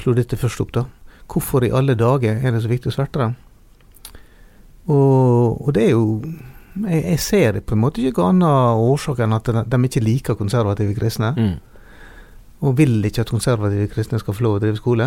slo 0.00 0.12
dette 0.16 0.36
først 0.36 0.60
opp, 0.66 0.72
da. 0.74 0.84
Hvorfor 1.30 1.62
i 1.64 1.70
alle 1.70 1.94
dager 1.94 2.40
er 2.42 2.50
det 2.52 2.62
så 2.64 2.68
viktig 2.70 2.90
å 2.90 2.96
sverte 2.98 3.18
dem? 3.22 3.36
Og, 4.90 5.60
og 5.68 5.72
det 5.76 5.84
er 5.86 5.90
jo 5.94 6.04
jeg, 6.80 7.02
jeg 7.04 7.20
ser 7.20 7.52
det 7.58 7.64
på 7.66 7.74
en 7.76 7.82
måte 7.82 8.02
ikke 8.02 8.24
annen 8.24 8.46
årsak 8.80 9.18
enn 9.24 9.34
at 9.36 9.44
de, 9.50 9.62
de 9.66 9.80
ikke 9.88 10.02
liker 10.02 10.38
konservative 10.38 10.94
kristne 10.96 11.32
Mm. 11.36 11.56
og 12.62 12.76
vil 12.78 12.98
ikke 13.04 13.22
at 13.24 13.30
konservative 13.32 13.88
kristne 13.92 14.18
skal 14.20 14.34
få 14.34 14.42
lov 14.46 14.56
å 14.58 14.60
drive 14.62 14.76
skole. 14.78 15.06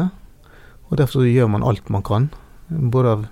Og 0.89 0.97
derfor 0.99 1.25
gjør 1.25 1.49
man 1.49 1.63
alt 1.63 1.89
man 1.89 2.03
kan, 2.03 2.29
både 2.69 3.07
av 3.13 3.25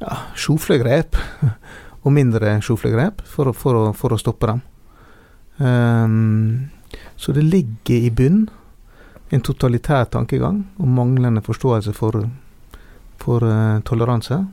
ja, 0.00 0.16
sjoflegrep 0.36 1.16
og 2.04 2.12
mindre 2.12 2.58
sjoflegrep, 2.64 3.22
for, 3.24 3.52
for, 3.56 3.92
for 3.96 4.12
å 4.12 4.18
stoppe 4.20 4.46
dem. 4.50 4.62
Ehm, 5.60 6.70
så 7.16 7.32
det 7.32 7.44
ligger 7.44 7.94
i 8.06 8.10
bunn 8.10 8.48
en 9.32 9.40
totalitær 9.42 10.04
tankegang 10.04 10.64
og 10.78 10.88
manglende 10.88 11.42
forståelse 11.42 11.92
for, 11.96 12.28
for 13.18 13.42
uh, 13.44 13.80
toleranse. 13.82 14.46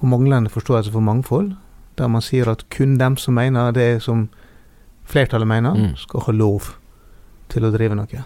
Og 0.00 0.08
manglende 0.08 0.50
forståelse 0.50 0.92
for 0.92 1.00
mangfold, 1.04 1.52
der 1.98 2.08
man 2.08 2.22
sier 2.24 2.48
at 2.48 2.64
kun 2.72 2.96
dem 2.98 3.16
som 3.20 3.34
mener 3.34 3.72
det 3.76 4.02
som 4.02 4.28
flertallet 5.04 5.48
mener, 5.48 5.74
Mm. 5.74 5.96
skal 5.96 6.20
ha 6.20 6.32
lov 6.32 6.70
til 7.48 7.64
å 7.64 7.72
drive 7.72 7.94
noe. 7.94 8.24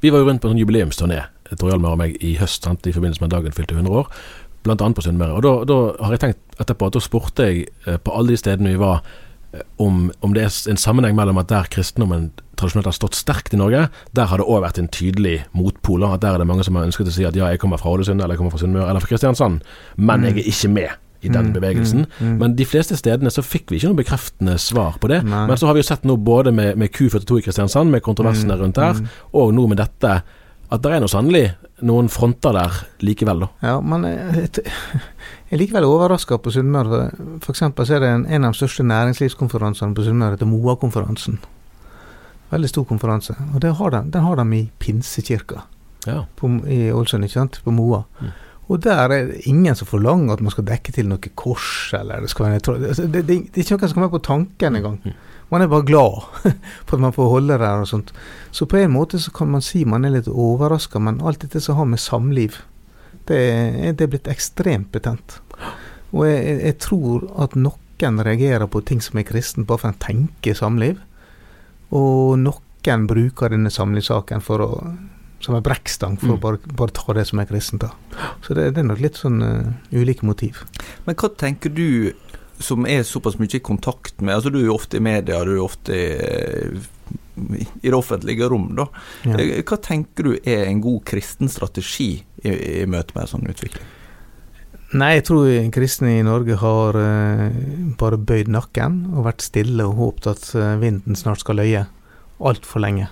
Vi 0.00 0.10
var 0.10 0.18
jo 0.18 0.26
rundt 0.26 0.42
på 0.42 0.48
en 0.48 0.56
sånn 0.56 0.66
jubileumsturné, 0.66 1.22
Tor 1.56 1.70
Hjalmar 1.70 1.92
og 1.92 1.98
meg, 1.98 2.16
i 2.20 2.34
høst 2.36 2.64
sant, 2.64 2.86
i 2.86 2.92
forbindelse 2.92 3.22
med 3.22 3.30
dagen 3.30 3.52
fylte 3.52 3.74
100 3.74 3.90
år. 3.90 4.06
Annet 4.68 4.96
på 4.96 5.02
Sunnmøre. 5.02 5.32
Og 5.32 5.42
da, 5.42 5.64
da 5.64 6.04
har 6.04 6.12
jeg 6.12 6.20
tenkt 6.20 6.60
etterpå 6.60 6.86
at 6.86 6.92
da 6.92 7.00
spurte 7.00 7.46
jeg 7.46 7.68
eh, 7.86 7.96
på 7.96 8.12
alle 8.12 8.28
de 8.34 8.36
stedene 8.36 8.68
vi 8.74 8.76
var, 8.76 9.00
eh, 9.00 9.27
om, 9.80 10.10
om 10.20 10.34
det 10.36 10.42
er 10.44 10.70
en 10.70 10.76
sammenheng 10.80 11.16
mellom 11.16 11.38
at 11.40 11.48
der 11.48 11.68
kristendommen 11.72 12.30
tradisjonelt 12.58 12.90
har 12.90 12.96
stått 12.96 13.16
sterkt 13.16 13.54
i 13.54 13.58
Norge, 13.60 13.86
der 14.12 14.26
har 14.28 14.40
det 14.40 14.46
òg 14.46 14.60
vært 14.64 14.78
en 14.82 14.88
tydelig 14.92 15.44
motpol. 15.56 16.04
At 16.04 16.20
der 16.24 16.34
er 16.36 16.42
det 16.42 16.48
mange 16.50 16.64
som 16.66 16.76
har 16.76 16.84
ønsket 16.88 17.08
å 17.08 17.14
si 17.14 17.24
at 17.24 17.36
ja, 17.38 17.48
jeg 17.54 17.60
kommer 17.62 17.78
fra 17.80 17.92
Ålesund, 17.94 18.20
eller 18.20 18.34
jeg 18.34 18.42
kommer 18.42 18.52
fra 18.54 18.60
Sunnmøre, 18.64 18.88
eller 18.90 19.00
fra 19.04 19.12
Kristiansand, 19.12 19.60
men 19.96 20.26
jeg 20.26 20.36
er 20.42 20.50
ikke 20.52 20.72
med 20.74 20.90
i 21.22 21.28
den 21.34 21.48
Mm, 21.48 21.52
bevegelsen. 21.54 22.04
mm, 22.06 22.26
mm. 22.26 22.34
Men 22.38 22.52
de 22.54 22.64
fleste 22.64 22.94
stedene 22.96 23.30
så 23.34 23.42
fikk 23.42 23.70
vi 23.72 23.78
ikke 23.80 23.88
noe 23.90 23.98
bekreftende 24.02 24.54
svar 24.62 24.98
på 25.02 25.08
det. 25.10 25.24
Nei. 25.26 25.46
Men 25.48 25.56
så 25.58 25.66
har 25.66 25.74
vi 25.74 25.80
jo 25.82 25.88
sett 25.88 26.04
nå 26.06 26.14
både 26.16 26.52
med, 26.54 26.76
med 26.78 26.92
Q42 26.94 27.38
i 27.38 27.42
Kristiansand, 27.42 27.90
med 27.90 28.02
kontroversene 28.02 28.54
Mm, 28.54 28.60
rundt 28.60 28.74
der, 28.78 28.92
mm. 29.00 29.08
og 29.34 29.54
nå 29.54 29.66
med 29.68 29.78
dette, 29.78 30.22
at 30.68 30.82
det 30.84 30.92
er 30.92 31.00
nå 31.00 31.08
sannelig 31.08 31.44
noen 31.88 32.10
fronter 32.12 32.52
der 32.56 32.74
likevel, 33.06 33.44
da. 33.46 33.48
Ja, 33.64 33.76
men 33.80 34.04
jeg, 34.04 34.64
er 35.48 35.60
likevel 35.60 35.86
overraska 35.88 36.36
på 36.42 36.52
Sunnmøre. 36.52 37.06
Eksempel 37.48 37.86
så 37.88 37.96
er 37.96 38.04
det 38.04 38.10
en, 38.12 38.26
en 38.26 38.44
av 38.48 38.52
de 38.52 38.60
største 38.60 38.84
næringslivskonferansene 38.88 39.96
på 39.96 40.04
Sunnmøre, 40.04 40.36
heter 40.36 40.50
MOA-konferansen. 40.50 41.38
Veldig 42.50 42.68
stor 42.72 42.84
konferanse. 42.88 43.36
Og 43.54 43.60
det 43.64 43.74
har 43.76 43.92
de, 43.92 44.02
den 44.12 44.24
har 44.24 44.40
de 44.40 44.46
i 44.56 44.66
Pinsekirka 44.80 45.64
Ja. 46.06 46.22
på, 46.36 46.48
i 46.68 46.92
Ålesund, 46.94 47.24
ikke 47.26 47.40
sant? 47.40 47.60
På 47.64 47.72
Moa. 47.74 48.04
Mm. 48.20 48.30
Og 48.68 48.82
der 48.84 49.00
er 49.00 49.08
det 49.08 49.40
ingen 49.48 49.74
som 49.76 49.88
forlanger 49.88 50.36
at 50.36 50.44
man 50.44 50.52
skal 50.52 50.66
dekke 50.68 50.92
til 50.92 51.08
noe 51.08 51.32
kors, 51.34 51.90
eller 51.96 52.20
det 52.24 52.30
skal 52.32 52.46
være 52.46 52.60
altså, 52.88 53.06
det, 53.08 53.24
det, 53.28 53.38
det 53.54 53.62
er 53.62 53.64
ikke 53.64 53.78
noe 53.80 53.88
som 53.88 53.98
kommer 53.98 54.12
på 54.12 54.24
tanken 54.24 54.76
engang. 54.76 54.98
Mm. 55.04 55.16
Man 55.48 55.64
er 55.64 55.70
bare 55.72 55.86
glad 55.88 56.22
for 56.86 56.96
at 56.98 57.02
man 57.02 57.14
får 57.16 57.30
holde 57.32 57.58
der 57.60 57.82
og 57.82 57.88
sånt. 57.88 58.12
Så 58.52 58.66
på 58.68 58.80
en 58.80 58.92
måte 58.92 59.20
så 59.22 59.32
kan 59.34 59.50
man 59.52 59.64
si 59.64 59.84
man 59.88 60.04
er 60.04 60.18
litt 60.18 60.28
overraska, 60.28 61.00
men 61.00 61.22
alt 61.24 61.40
dette 61.44 61.62
som 61.64 61.78
har 61.80 61.88
med 61.88 62.02
samliv, 62.02 62.60
det 63.28 63.38
er, 63.38 63.92
det 63.96 64.06
er 64.06 64.12
blitt 64.12 64.30
ekstremt 64.30 64.90
betent. 64.92 65.38
Og 66.12 66.24
jeg, 66.28 66.60
jeg, 66.62 66.78
tror 66.80 67.26
at 67.40 67.56
noen 67.58 68.22
reagerer 68.24 68.68
på 68.70 68.80
ting 68.86 69.02
som 69.04 69.18
er 69.20 69.26
kristen, 69.28 69.66
bare 69.68 69.82
for 69.82 69.92
å 69.92 70.00
tenke 70.00 70.54
samliv. 70.56 71.00
Og 71.92 72.38
noen 72.40 73.06
bruker 73.08 73.52
denne 73.52 73.72
samlivssaken 73.72 74.40
for 74.44 74.64
å, 74.64 74.70
som 75.44 75.56
en 75.58 75.64
brekkstang 75.64 76.16
for 76.20 76.32
Mm. 76.32 76.36
å 76.36 76.40
bare, 76.40 76.58
bare 76.72 76.94
ta 76.96 77.12
det 77.12 77.26
som 77.28 77.40
er 77.40 77.48
kristent. 77.50 77.84
Så 78.44 78.54
det, 78.54 78.70
det 78.74 78.80
er 78.80 78.88
nok 78.88 79.00
litt 79.00 79.16
sånn 79.20 79.42
uh, 79.42 79.72
ulike 79.92 80.24
motiv. 80.24 80.64
Men 81.04 81.16
hva 81.16 81.28
tenker 81.28 81.68
du, 81.72 82.14
som 82.58 82.86
er 82.90 83.04
såpass 83.06 83.38
mye 83.38 83.58
i 83.58 83.64
kontakt 83.64 84.20
med 84.20 84.34
Altså 84.34 84.50
Du 84.50 84.58
er 84.60 84.68
jo 84.68 84.78
ofte 84.78 84.98
i 84.98 85.04
media, 85.04 85.44
du 85.46 85.54
er 85.54 85.62
ofte 85.62 85.94
i, 85.94 86.80
i 87.58 87.90
det 87.90 87.94
offentlige 87.94 88.48
rom, 88.50 88.72
da. 88.78 88.88
Ja. 89.24 89.38
Eh, 89.38 89.60
Hva 89.62 89.78
tenker 89.82 90.26
du 90.26 90.34
er 90.38 90.66
en 90.66 90.82
god 90.84 91.04
kristen 91.08 91.50
strategi 91.52 92.16
i, 92.42 92.50
i 92.82 92.88
møte 92.90 93.14
med 93.14 93.26
en 93.26 93.32
sånn 93.36 93.48
utvikling? 93.50 93.94
Nei, 94.88 95.18
jeg 95.18 95.26
tror 95.28 95.48
kristne 95.74 96.14
i 96.16 96.24
Norge 96.24 96.56
har 96.62 96.96
uh, 96.96 97.56
bare 98.00 98.16
bøyd 98.16 98.48
nakken 98.48 99.02
og 99.12 99.26
vært 99.26 99.44
stille 99.44 99.84
og 99.84 99.98
håpet 99.98 100.28
at 100.30 100.46
eh, 100.56 100.78
vinden 100.80 101.18
snart 101.18 101.42
skal 101.42 101.60
løye. 101.60 101.82
Altfor 102.40 102.80
lenge. 102.80 103.10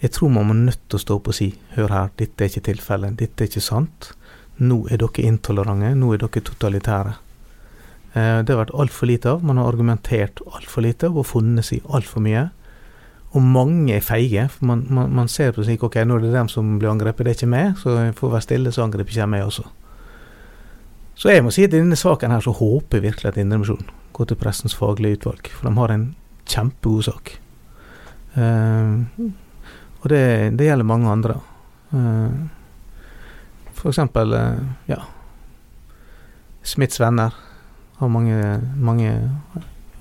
Jeg 0.00 0.14
tror 0.16 0.32
man 0.32 0.48
må 0.48 0.56
nødt 0.56 0.80
til 0.86 0.96
å 0.96 1.02
stå 1.02 1.18
opp 1.18 1.28
og 1.28 1.36
si 1.36 1.50
hør 1.74 1.92
her, 1.92 2.08
dette 2.16 2.46
er 2.46 2.48
ikke 2.48 2.64
tilfellet, 2.70 3.18
dette 3.20 3.44
er 3.44 3.50
ikke 3.50 3.66
sant. 3.66 4.12
Nå 4.62 4.86
er 4.88 5.02
dere 5.02 5.26
intolerante, 5.28 5.92
nå 5.98 6.14
er 6.14 6.22
dere 6.22 6.44
totalitære. 6.48 7.16
Eh, 8.14 8.38
det 8.42 8.54
har 8.54 8.62
vært 8.64 8.74
altfor 8.74 9.10
lite 9.10 9.34
av. 9.34 9.42
Man 9.44 9.58
har 9.60 9.68
argumentert 9.68 10.40
altfor 10.48 10.84
lite 10.86 11.10
og 11.10 11.26
funnet 11.28 11.66
seg 11.68 11.84
altfor 11.92 12.24
mye. 12.24 12.46
Og 13.36 13.42
mange 13.44 13.92
er 13.96 14.00
feige. 14.04 14.46
for 14.48 14.64
Man, 14.70 14.86
man, 14.88 15.10
man 15.12 15.28
ser 15.28 15.52
på 15.52 15.64
slik 15.66 15.82
ok, 15.84 16.00
nå 16.06 16.16
er 16.16 16.24
det 16.24 16.32
dem 16.32 16.48
som 16.48 16.78
blir 16.78 16.90
angrepet, 16.90 17.26
det 17.26 17.34
er 17.34 17.38
ikke 17.42 17.50
meg, 17.52 17.74
så 17.76 17.96
jeg 17.98 18.14
får 18.16 18.32
være 18.32 18.46
stille, 18.46 18.72
så 18.72 18.86
angriper 18.86 19.12
ikke 19.12 19.20
jeg 19.20 19.32
meg 19.34 19.44
også. 19.44 19.66
Så 21.18 21.32
jeg 21.34 21.42
må 21.44 21.50
si 21.50 21.64
at 21.66 21.74
i 21.74 21.80
denne 21.80 21.98
saken 21.98 22.30
her 22.30 22.40
så 22.40 22.54
håper 22.54 23.00
jeg 23.00 23.08
virkelig 23.10 23.28
at 23.32 23.40
Indremisjonen 23.42 23.90
går 24.16 24.30
til 24.30 24.38
pressens 24.38 24.74
faglige 24.78 25.18
utvalg, 25.18 25.50
for 25.50 25.68
de 25.68 25.74
har 25.76 25.92
en 25.92 26.06
kjempegod 26.48 27.04
sak. 27.10 27.34
Eh, 28.38 29.28
Og 29.98 30.08
det, 30.12 30.54
det 30.56 30.68
gjelder 30.68 30.86
mange 30.86 31.10
andre. 31.10 31.34
Eh, 31.90 32.34
for 33.74 33.90
eksempel, 33.90 34.32
ja 34.86 35.00
Smiths 36.62 37.00
venner 37.00 37.34
har 37.98 38.08
mange, 38.12 38.38
mange 38.76 39.12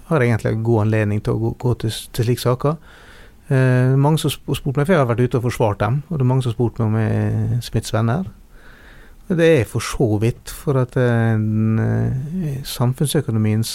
har 0.07 0.23
egentlig 0.23 0.55
god 0.63 0.85
anledning 0.85 1.21
til 1.23 1.35
å 1.35 1.41
gå, 1.41 1.53
gå 1.59 1.75
til, 1.83 1.93
til 2.13 2.29
slike 2.29 2.43
saker. 2.43 2.79
Eh, 3.47 3.93
mange 3.99 4.19
som 4.19 4.31
har 4.31 4.59
spurt 4.59 4.75
meg, 4.75 4.87
for 4.87 4.95
jeg 4.95 5.03
har 5.03 5.07
vært 5.09 5.23
ute 5.23 5.39
og 5.39 5.47
forsvart 5.47 5.79
dem, 5.83 6.01
og 6.09 6.17
det 6.17 6.25
er 6.25 6.29
mange 6.33 6.43
som 6.43 6.51
har 6.51 6.57
spurt 6.59 6.81
meg 6.81 6.89
om 6.89 6.99
jeg 6.99 7.23
er 7.23 7.63
Smiths 7.63 7.95
venner. 7.95 8.27
Det 9.27 9.47
er 9.59 9.65
for 9.67 9.83
så 9.83 10.05
vidt, 10.21 10.47
for 10.55 10.77
at 10.79 10.93
uh, 10.95 11.35
samfunnsøkonomiens 12.63 13.71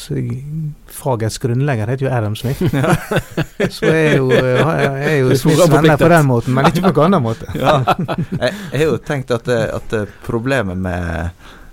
fagets 0.89 1.37
grunnlegger 1.43 1.93
heter 1.93 2.07
jo 2.07 2.13
Adam 2.13 2.37
Smith. 2.37 2.63
Ja. 2.73 2.95
så 3.77 3.91
jeg 3.91 4.07
er 4.15 4.17
jo, 4.17 4.31
jeg 4.33 5.11
er 5.11 5.19
jo 5.19 5.37
Smiths 5.37 5.69
venner 5.69 6.01
på 6.01 6.09
den 6.09 6.27
måten, 6.31 6.57
men 6.57 6.71
ikke 6.71 6.87
på 6.89 6.95
en 6.95 7.11
annen 7.11 7.27
måte. 7.27 7.51
ja. 7.61 7.83
jeg, 7.85 8.49
jeg, 8.49 8.79
har 8.79 8.87
jo 8.87 8.97
tenkt 9.05 9.35
at, 9.37 9.49
at 9.53 9.95
problemet 10.25 10.81
med 10.81 11.29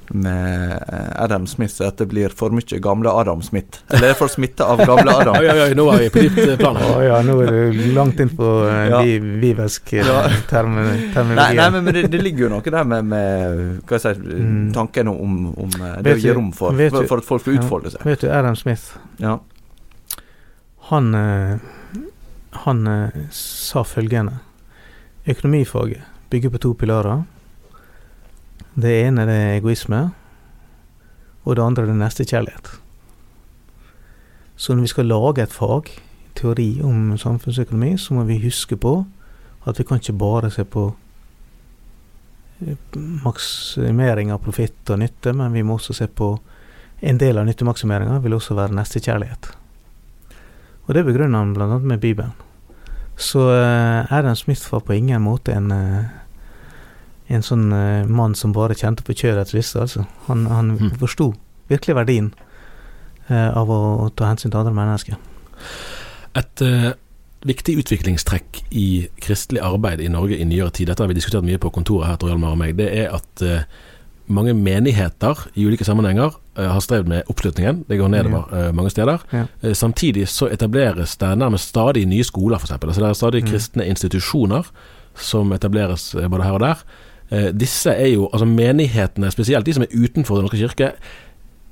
med 0.09 0.83
Adam 1.15 1.47
Smith 1.47 1.81
at 1.85 1.97
det 1.97 2.07
blir 2.09 2.33
for 2.35 2.53
mye 2.55 2.79
gamle 2.81 3.11
Adam 3.11 3.41
Smith. 3.45 3.81
Eller 3.93 4.13
er 4.13 4.17
for 4.17 4.31
smitte 4.31 4.65
av 4.65 4.81
gamle 4.81 5.13
Adam. 5.13 5.37
oi, 5.37 5.49
oi, 5.49 5.59
oi, 5.67 5.75
nå 5.77 5.85
er 5.93 6.03
vi 6.05 6.09
på 6.13 6.23
ditt 6.25 6.59
plan 6.59 6.79
her. 6.79 6.93
Oh, 6.95 7.03
ja, 7.05 7.19
nå 7.25 7.35
er 7.45 7.51
du 7.53 7.79
langt 7.95 8.19
inn 8.23 8.31
på 8.35 8.49
uh, 8.65 8.73
ja. 8.89 9.01
vivesk 9.43 9.93
ja. 9.99 10.23
term 10.49 10.79
terminologi. 11.13 11.37
Nei, 11.39 11.49
nei, 11.59 11.69
men 11.77 11.93
det, 11.93 12.05
det, 12.13 12.23
ligger 12.25 12.47
jo 12.47 12.51
noe 12.55 12.75
der 12.79 12.89
med, 12.93 13.09
med 13.13 13.63
hva 13.85 13.99
jeg 13.99 14.05
sier, 14.05 14.19
mm. 14.19 14.67
tanken 14.75 15.11
om, 15.13 15.39
om 15.53 15.79
det 16.03 16.17
å 16.17 16.21
gi 16.21 16.35
rom 16.35 16.51
for, 16.55 16.75
for, 16.75 17.05
for, 17.05 17.23
at 17.23 17.29
folk 17.29 17.47
får 17.47 17.59
utfolde 17.59 17.93
seg. 17.95 18.05
Vet 18.09 18.25
du, 18.25 18.29
Adam 18.33 18.57
Smith 18.59 18.97
ja. 19.21 19.37
Han, 20.89 21.13
han 22.65 22.93
sa 23.35 23.83
følgende 23.85 24.39
Økonomifaget 25.29 26.01
bygger 26.29 26.49
på 26.49 26.57
to 26.57 26.73
pilarer. 26.73 27.23
Det 28.79 28.91
ene 29.03 29.25
det 29.27 29.35
er 29.35 29.57
egoisme, 29.57 30.03
og 31.43 31.57
det 31.57 31.63
andre 31.63 31.87
det 31.87 31.95
er 31.95 31.99
nestekjærlighet. 32.03 32.69
Så 34.59 34.75
når 34.75 34.85
vi 34.85 34.91
skal 34.93 35.09
lage 35.09 35.43
et 35.43 35.55
fag, 35.55 35.91
teori 36.39 36.79
om 36.83 37.17
samfunnsøkonomi, 37.17 37.97
så 37.97 38.15
må 38.15 38.23
vi 38.27 38.39
huske 38.43 38.77
på 38.79 39.01
at 39.67 39.79
vi 39.79 39.83
kan 39.83 39.99
ikke 39.99 40.15
bare 40.19 40.51
se 40.53 40.63
på 40.63 40.85
eh, 42.63 42.77
maksimering 43.25 44.31
av 44.31 44.43
profitt 44.43 44.91
og 44.93 45.01
nytte, 45.01 45.33
men 45.35 45.55
vi 45.55 45.63
må 45.63 45.75
også 45.79 45.97
se 45.97 46.07
på 46.07 46.37
en 46.99 47.19
del 47.19 47.39
av 47.39 47.47
nyttemaksimeringa 47.47 48.19
vil 48.23 48.35
også 48.35 48.55
være 48.57 48.75
nestekjærlighet. 48.75 49.51
Og 50.87 50.95
det 50.95 51.05
begrunner 51.07 51.43
han 51.43 51.53
bl.a. 51.55 51.77
med 51.79 51.99
Bibelen. 51.99 52.31
Så 53.19 53.49
er 53.51 54.07
Adam 54.15 54.35
Smith 54.35 54.71
var 54.71 54.83
på 54.87 54.95
ingen 54.95 55.21
måte 55.21 55.53
en 55.53 55.71
uh, 55.71 56.07
en 57.29 57.45
sånn 57.45 57.67
uh, 57.73 58.07
mann 58.09 58.35
som 58.37 58.53
bare 58.55 58.77
kjente 58.77 59.05
på 59.05 59.15
kjørets 59.17 59.53
lyster. 59.53 59.85
Altså. 59.85 60.05
Han, 60.27 60.47
han 60.49 60.73
mm. 60.77 60.95
forsto 61.01 61.31
virkelig 61.69 61.97
verdien 61.99 62.31
uh, 63.29 63.51
av 63.53 63.69
å, 63.69 63.81
å, 64.05 64.09
ta 64.09 64.31
hensyn 64.31 64.49
til 64.49 64.61
andre 64.61 64.73
mennesker. 64.75 65.19
Et 66.39 66.65
uh, 66.65 66.89
viktig 67.45 67.77
utviklingstrekk 67.83 68.63
i 68.73 68.87
kristelig 69.21 69.61
arbeid 69.65 70.01
i 70.01 70.09
Norge 70.11 70.39
i 70.39 70.47
nyere 70.47 70.73
tid, 70.73 70.89
dette 70.89 71.05
har 71.05 71.11
vi 71.11 71.19
diskutert 71.19 71.45
mye 71.45 71.61
på 71.61 71.71
kontoret 71.75 72.09
her, 72.09 72.19
Tor 72.19 72.33
Hjalmar 72.33 72.57
og 72.57 72.59
meg, 72.59 72.75
det 72.79 72.89
er 73.05 73.13
at 73.15 73.45
mange 74.29 74.51
menigheter 74.53 75.39
i 75.57 75.63
ulike 75.65 75.85
sammenhenger 75.87 76.35
har 76.59 76.81
strevd 76.83 77.07
med 77.09 77.31
oppslutningen. 77.31 77.79
Det 77.87 77.97
går 77.97 78.11
nedover 78.13 78.51
ja. 78.51 78.67
mange 78.75 78.91
steder. 78.93 79.23
Ja. 79.33 79.45
samtidig 79.73 80.27
så 80.29 80.51
etableres 80.53 81.15
det 81.17 81.31
nærmest 81.39 81.71
stadig 81.71 82.03
nye 82.05 82.27
skoler, 82.27 82.59
f.eks. 82.59 82.75
Altså 82.75 83.01
det 83.01 83.07
er 83.07 83.17
stadig 83.17 83.41
mm. 83.41 83.49
kristne 83.49 83.87
institusjoner 83.89 84.69
som 85.17 85.55
etableres 85.55 86.11
både 86.19 86.45
her 86.45 86.59
og 86.59 86.61
der. 86.67 86.83
Eh, 87.29 87.49
disse 87.53 87.93
er 87.93 88.13
jo, 88.15 88.29
altså 88.33 88.47
menighetene, 88.49 89.31
spesielt 89.31 89.65
de 89.65 89.75
som 89.77 89.85
er 89.85 89.93
utenfor 89.93 90.39
Den 90.39 90.47
norske 90.47 90.61
kirke, 90.61 90.93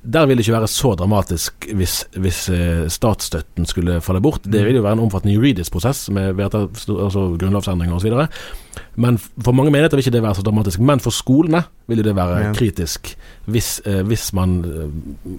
der 0.07 0.27
vil 0.27 0.37
det 0.37 0.45
ikke 0.45 0.53
være 0.53 0.69
så 0.71 0.93
dramatisk 0.95 1.65
hvis, 1.75 2.05
hvis 2.15 2.37
uh, 2.53 2.85
statsstøtten 2.87 3.65
skulle 3.67 3.97
falle 4.01 4.21
bort. 4.23 4.45
Det 4.45 4.61
vil 4.65 4.77
jo 4.77 4.83
være 4.85 4.99
en 4.99 5.03
omfattende 5.03 5.33
juridisk 5.33 5.73
prosess 5.73 6.05
med 6.13 6.37
vedtatt, 6.37 6.85
altså 6.87 7.25
grunnlovsendringer 7.39 7.97
osv. 7.97 8.13
Men 8.95 9.17
for 9.17 9.51
mange 9.51 9.71
menigheter 9.73 9.97
vil 9.97 10.05
ikke 10.05 10.15
det 10.15 10.23
være 10.23 10.39
så 10.39 10.45
dramatisk. 10.47 10.79
Men 10.79 11.03
for 11.03 11.11
skolene 11.11 11.63
vil 11.91 12.03
det 12.05 12.15
være 12.15 12.39
ja. 12.45 12.53
kritisk 12.55 13.17
hvis, 13.51 13.81
uh, 13.87 14.01
hvis 14.07 14.29
man 14.37 14.61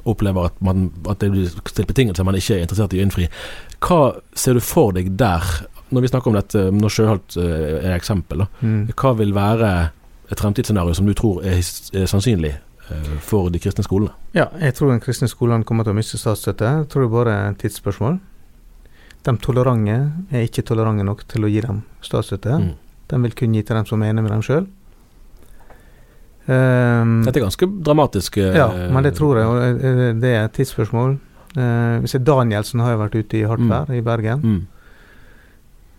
opplever 0.04 0.50
at, 0.50 0.60
man, 0.60 0.90
at, 1.08 1.20
det 1.22 1.30
blir 1.32 1.48
stilt 1.64 1.88
betingelser 1.88 2.26
man 2.28 2.36
ikke 2.36 2.58
er 2.58 2.66
interessert 2.66 2.92
i 2.92 3.00
å 3.00 3.06
innfri. 3.06 3.28
Hva 3.80 4.18
ser 4.36 4.58
du 4.58 4.64
for 4.64 4.92
deg 4.92 5.14
der, 5.16 5.48
når 5.94 6.04
vi 6.04 6.12
snakker 6.12 6.28
om 6.28 6.36
dette, 6.36 6.66
når 6.74 6.92
Sjøholt 6.92 7.38
er 7.40 7.94
eksempel, 7.94 8.44
da, 8.44 8.50
mm. 8.60 8.82
hva 8.98 9.14
vil 9.16 9.32
være 9.32 9.70
et 10.28 10.40
fremtidsscenario 10.40 10.94
som 10.94 11.06
du 11.08 11.14
tror 11.16 11.44
er, 11.46 11.60
er 11.96 12.08
sannsynlig 12.10 12.54
eh, 12.54 13.12
for 13.24 13.52
de 13.52 13.60
kristne 13.62 13.84
skolene? 13.86 14.12
Ja, 14.36 14.48
jeg 14.60 14.76
tror 14.76 14.92
den 14.92 15.02
kristne 15.04 15.28
skolene 15.30 15.66
kommer 15.68 15.86
til 15.86 15.96
å 15.96 15.98
miste 15.98 16.20
statsstøtte. 16.20 16.72
Jeg 16.82 16.90
tror 16.92 17.06
det 17.06 17.12
bare 17.14 17.36
er 17.36 17.52
et 17.52 17.62
tidsspørsmål. 17.62 18.18
De 19.26 19.36
tolerante 19.44 19.98
er 20.32 20.46
ikke 20.46 20.64
tolerante 20.68 21.06
nok 21.06 21.24
til 21.28 21.46
å 21.46 21.52
gi 21.52 21.62
dem 21.64 21.82
statsstøtte. 22.04 22.58
Mm. 22.64 22.74
De 23.08 23.22
vil 23.24 23.38
kun 23.40 23.56
gi 23.56 23.64
til 23.64 23.80
dem 23.80 23.88
som 23.88 24.02
er 24.02 24.12
enige 24.12 24.26
med 24.26 24.36
dem 24.36 24.44
sjøl. 24.44 24.68
Um, 26.48 26.54
ehm, 26.54 27.14
Dette 27.26 27.40
er 27.40 27.44
ganske 27.44 27.68
dramatisk. 27.84 28.38
Ja, 28.40 28.68
men 28.92 29.04
det 29.04 29.14
tror 29.18 29.40
jeg. 29.40 29.80
Det 30.22 30.30
er 30.32 30.46
et 30.46 30.54
tidsspørsmål. 30.56 31.18
Uh, 31.56 31.98
vi 32.04 32.10
ser 32.12 32.24
Danielsen 32.24 32.84
har 32.84 32.94
jo 32.94 33.00
vært 33.02 33.16
ute 33.16 33.40
i 33.40 33.46
hardt 33.48 33.64
mm. 33.64 33.72
vær 33.72 33.88
mm. 33.88 33.96
i 33.96 34.04
Bergen. 34.04 34.44
Mm. 34.44 34.60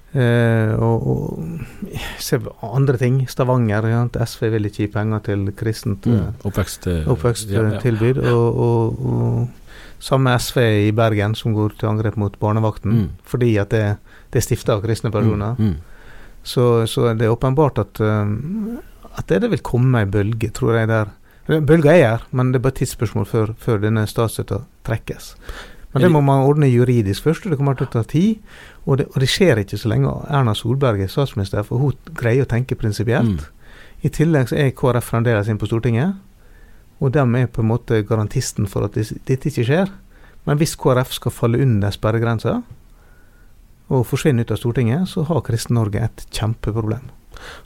Uh, 0.10 0.74
og, 0.82 1.04
og 1.06 2.00
se 2.18 2.40
andre 2.66 2.98
ting. 2.98 3.22
Stavanger. 3.30 3.86
Ja, 3.92 4.02
SV 4.26 4.48
vil 4.56 4.66
ikke 4.70 4.88
gi 4.88 4.92
penger 4.94 5.22
til 5.28 5.44
kristent 5.58 6.08
mm, 6.10 6.16
eh, 6.16 6.48
oppveksttilbud. 6.50 7.12
Oppvekst, 7.14 7.52
ja, 7.54 7.68
ja. 7.70 8.34
og, 8.34 8.58
og, 8.58 9.06
og, 9.06 9.76
samme 10.02 10.34
SV 10.40 10.64
i 10.88 10.92
Bergen 10.96 11.36
som 11.36 11.54
går 11.54 11.76
til 11.78 11.90
angrep 11.92 12.16
mot 12.18 12.38
barnevakten 12.40 12.94
mm. 12.96 13.08
fordi 13.28 13.50
at 13.60 13.74
det, 13.76 13.84
det 14.32 14.40
er 14.40 14.46
stifta 14.46 14.78
av 14.78 14.84
kristne 14.86 15.12
personer. 15.14 15.60
Mm, 15.60 15.74
mm. 15.76 16.44
så, 16.48 16.68
så, 16.88 17.12
det 17.20 17.28
er 17.28 17.36
åpenbart 17.36 17.82
at, 17.84 18.00
at 18.00 19.26
det, 19.28 19.42
det 19.44 19.52
vil 19.54 19.66
komme 19.66 20.02
ei 20.02 20.10
bølge, 20.10 20.50
tror 20.56 20.80
jeg, 20.80 20.90
der. 20.90 21.12
Bølga 21.50 21.94
er 21.94 22.06
her, 22.06 22.24
men 22.32 22.54
det 22.54 22.62
er 22.62 22.66
bare 22.66 22.78
et 22.78 22.82
tidsspørsmål 22.86 23.28
før, 23.28 23.54
før 23.60 23.84
denne 23.84 24.08
statsstøtta 24.08 24.64
trekkes. 24.88 25.34
Men 25.94 26.06
det 26.06 26.10
må 26.14 26.22
man 26.22 26.46
ordne 26.46 26.70
juridisk 26.70 27.26
først, 27.26 27.46
og 27.46 27.54
det 27.54 27.58
kommer 27.58 27.78
til 27.78 27.88
å 27.90 27.94
ta 27.96 28.04
tid. 28.06 28.38
Og 28.90 28.98
det, 28.98 29.06
og 29.14 29.22
det, 29.22 29.30
skjer 29.30 29.62
ikke 29.62 29.78
så 29.78 29.92
lenge 29.92 30.12
Erna 30.34 30.56
Solberg 30.58 31.04
er 31.04 31.12
statsminister, 31.12 31.62
for 31.68 31.78
hun 31.78 32.16
greier 32.18 32.48
å 32.48 32.50
tenke 32.50 32.78
prinsipielt. 32.80 33.44
Mm. 33.44 33.76
I 34.02 34.10
tillegg 34.16 34.50
så 34.50 34.58
er 34.58 34.74
KrF 34.74 35.12
fremdeles 35.12 35.50
inne 35.52 35.62
på 35.62 35.70
Stortinget, 35.70 36.18
og 37.00 37.14
de 37.14 37.22
er 37.22 37.52
på 37.54 37.62
en 37.62 37.70
måte 37.70 38.02
garantisten 38.08 38.68
for 38.68 38.88
at 38.88 38.98
dette 38.98 39.52
ikke 39.52 39.68
skjer. 39.68 39.92
Men 40.48 40.58
hvis 40.60 40.74
KrF 40.80 41.14
skal 41.20 41.36
falle 41.36 41.62
under 41.62 41.94
sperregrensa 41.94 42.60
og 43.90 44.06
forsvinne 44.10 44.44
ut 44.44 44.52
av 44.54 44.60
Stortinget, 44.60 45.06
så 45.12 45.24
har 45.30 45.46
Kristen-Norge 45.46 46.02
et 46.08 46.26
kjempeproblem. 46.34 47.12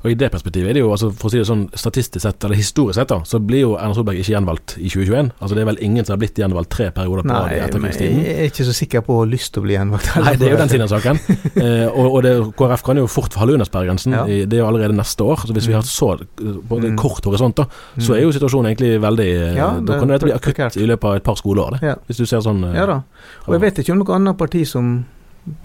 Og 0.03 0.11
I 0.11 0.17
det 0.19 0.29
perspektivet 0.33 0.71
er 0.71 0.77
det 0.77 0.83
jo, 0.83 0.91
altså 0.93 1.09
for 1.11 1.29
å 1.29 1.33
si 1.33 1.41
det 1.41 1.47
sånn 1.47 1.65
statistisk 1.77 2.23
sett, 2.25 2.43
eller 2.43 2.59
historisk 2.59 2.99
sett, 2.99 3.11
da, 3.11 3.19
så 3.27 3.39
blir 3.43 3.63
jo 3.63 3.73
Erna 3.77 3.97
Solberg 3.97 4.19
ikke 4.21 4.35
gjenvalgt 4.35 4.75
i 4.77 4.89
2021. 4.91 5.31
Altså 5.39 5.57
Det 5.57 5.63
er 5.63 5.69
vel 5.71 5.81
ingen 5.87 6.05
som 6.05 6.15
har 6.15 6.21
blitt 6.23 6.41
gjenvalgt 6.41 6.71
tre 6.75 6.89
perioder 6.95 7.27
på 7.27 7.37
rad 7.37 7.55
i 7.55 7.61
etterkrigstiden? 7.63 8.21
Jeg 8.23 8.35
er 8.35 8.51
ikke 8.51 8.67
så 8.67 8.75
sikker 8.77 9.05
på 9.07 9.17
å 9.17 9.23
ha 9.23 9.29
lyst 9.29 9.53
til 9.55 9.63
å 9.63 9.67
bli 9.67 9.77
gjenvalgt. 9.77 10.11
Nei, 10.23 10.35
det 10.41 10.49
er 10.49 10.55
jo 10.55 10.61
den 10.61 10.73
siden 10.73 10.85
av 10.87 10.93
saken. 10.93 11.21
eh, 11.65 11.87
og, 11.87 12.07
og 12.09 12.19
det, 12.25 12.33
KrF 12.59 12.85
kan 12.85 13.01
jo 13.01 13.07
fort 13.11 13.37
falle 13.37 13.55
under 13.57 13.69
sperregrensen. 13.69 14.17
Ja. 14.17 14.25
Det 14.27 14.57
er 14.57 14.63
jo 14.63 14.67
allerede 14.69 14.97
neste 14.97 15.27
år. 15.27 15.45
Så 15.47 15.55
hvis 15.55 15.69
vi 15.69 15.77
har 15.77 15.87
så 15.87 16.13
på 16.17 16.79
en 16.79 16.89
mm. 16.93 16.99
kort 16.99 17.25
horisont, 17.29 17.57
da, 17.59 17.67
så 18.01 18.17
er 18.17 18.25
jo 18.25 18.33
situasjonen 18.35 18.71
egentlig 18.71 18.97
veldig 19.03 19.29
eh, 19.31 19.55
ja, 19.57 19.71
det, 19.77 19.87
Da 19.89 19.99
kan 20.01 20.13
dette 20.13 20.27
bli 20.27 20.35
akutt 20.35 20.77
i 20.77 20.87
løpet 20.89 21.09
av 21.09 21.17
et 21.19 21.25
par 21.25 21.39
skoleår, 21.39 21.77
det, 21.77 21.93
ja. 21.93 21.97
hvis 22.07 22.21
du 22.21 22.27
ser 22.29 22.43
sånn. 22.45 22.63
Eh, 22.69 22.77
ja 22.77 22.87
da. 22.89 23.01
Og 23.47 23.57
jeg 23.57 23.65
vet 23.65 23.83
ikke 23.83 23.95
om 23.95 24.03
noe 24.03 24.17
annet 24.17 24.39
parti 24.39 24.63
som 24.67 24.93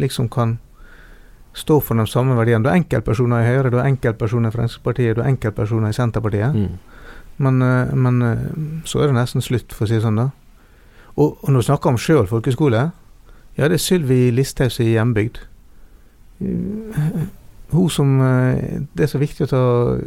liksom 0.02 0.30
kan 0.32 0.58
stå 1.58 1.80
for 1.82 1.98
de 1.98 2.06
samme 2.06 2.36
verdiene. 2.38 2.62
Du 2.64 2.70
har 2.70 2.78
enkeltpersoner 2.78 3.42
i 3.42 3.48
Høyre, 3.48 3.72
du 3.72 3.78
har 3.80 3.88
enkeltpersoner 3.90 4.52
i 4.52 4.54
Fremskrittspartiet, 4.54 5.16
du 5.16 5.22
har 5.22 5.30
enkeltpersoner 5.32 5.92
i 5.92 5.96
Senterpartiet. 5.96 6.54
Mm. 6.54 6.78
Men, 7.38 7.62
eh, 7.62 7.94
men, 7.94 8.22
eh, 8.22 8.46
så 8.84 9.02
er 9.02 9.10
det 9.10 9.18
nesten 9.18 9.42
slutt, 9.42 9.72
for 9.72 9.86
å 9.86 9.88
si 9.88 9.98
det 9.98 10.04
sånn. 10.06 10.16
da. 10.16 10.30
Og, 11.16 11.38
og 11.42 11.50
når 11.50 11.62
du 11.62 11.68
snakker 11.68 11.92
om 11.92 11.98
Sjøl 11.98 12.26
folkeskole, 12.30 12.90
ja, 13.58 13.68
det 13.68 13.78
er 13.78 13.82
Sylvi 13.82 14.28
i 14.30 14.92
hjembygd. 14.94 15.40
Hun 16.38 17.90
som 17.90 18.20
eh, 18.22 18.80
Det 18.94 19.04
er 19.04 19.10
så 19.10 19.18
viktig 19.18 19.46
å 19.46 19.50
ta 19.50 19.62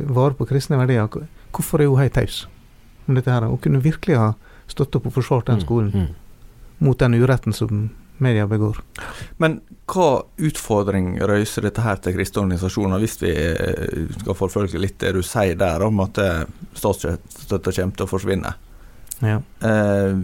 vare 0.07 0.33
på 0.33 0.47
kristne 0.47 0.79
verdier. 0.79 1.07
Hvorfor 1.51 1.81
er 1.81 1.91
hun 1.91 1.99
helt 1.99 2.15
taus 2.15 2.47
om 3.07 3.15
dette 3.15 3.31
her? 3.31 3.43
Hun 3.43 3.57
kunne 3.57 3.83
virkelig 3.83 4.17
ha 4.17 4.33
stått 4.67 4.95
opp 4.95 5.09
og 5.09 5.13
forsvart 5.13 5.47
den 5.47 5.59
mm, 5.59 5.65
skolen 5.65 5.91
mm, 5.91 5.99
mm. 5.99 6.85
mot 6.87 6.99
den 6.99 7.13
uretten 7.19 7.53
som 7.53 7.89
media 8.21 8.47
begår. 8.47 8.79
Men 9.41 9.59
hva 9.91 10.23
utfordring 10.39 11.15
røyser 11.27 11.65
dette 11.67 11.83
her 11.83 11.99
til 12.01 12.15
kristne 12.15 12.45
organisasjoner, 12.45 13.01
hvis 13.01 13.17
vi 13.23 13.31
eh, 13.33 14.09
skal 14.21 14.37
forfølge 14.37 14.81
litt 14.81 14.99
det 15.03 15.15
du 15.17 15.21
sier 15.25 15.57
der 15.59 15.83
om 15.85 15.99
at 16.05 16.21
eh, 16.21 16.43
statsstøtta 16.77 17.73
kommer 17.75 17.97
til 17.97 18.07
å 18.07 18.11
forsvinne? 18.11 18.53
Ja. 19.21 19.39
Eh, 19.67 20.15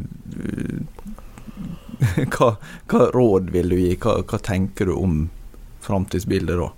hva, 2.37 2.51
hva, 2.87 3.07
råd 3.13 3.51
vil 3.53 3.73
du 3.73 3.79
gi, 3.79 3.93
hva, 4.01 4.19
hva 4.23 4.41
tenker 4.41 4.89
du 4.89 4.95
om 4.97 5.23
framtidsbildet 5.85 6.59
da? 6.59 6.69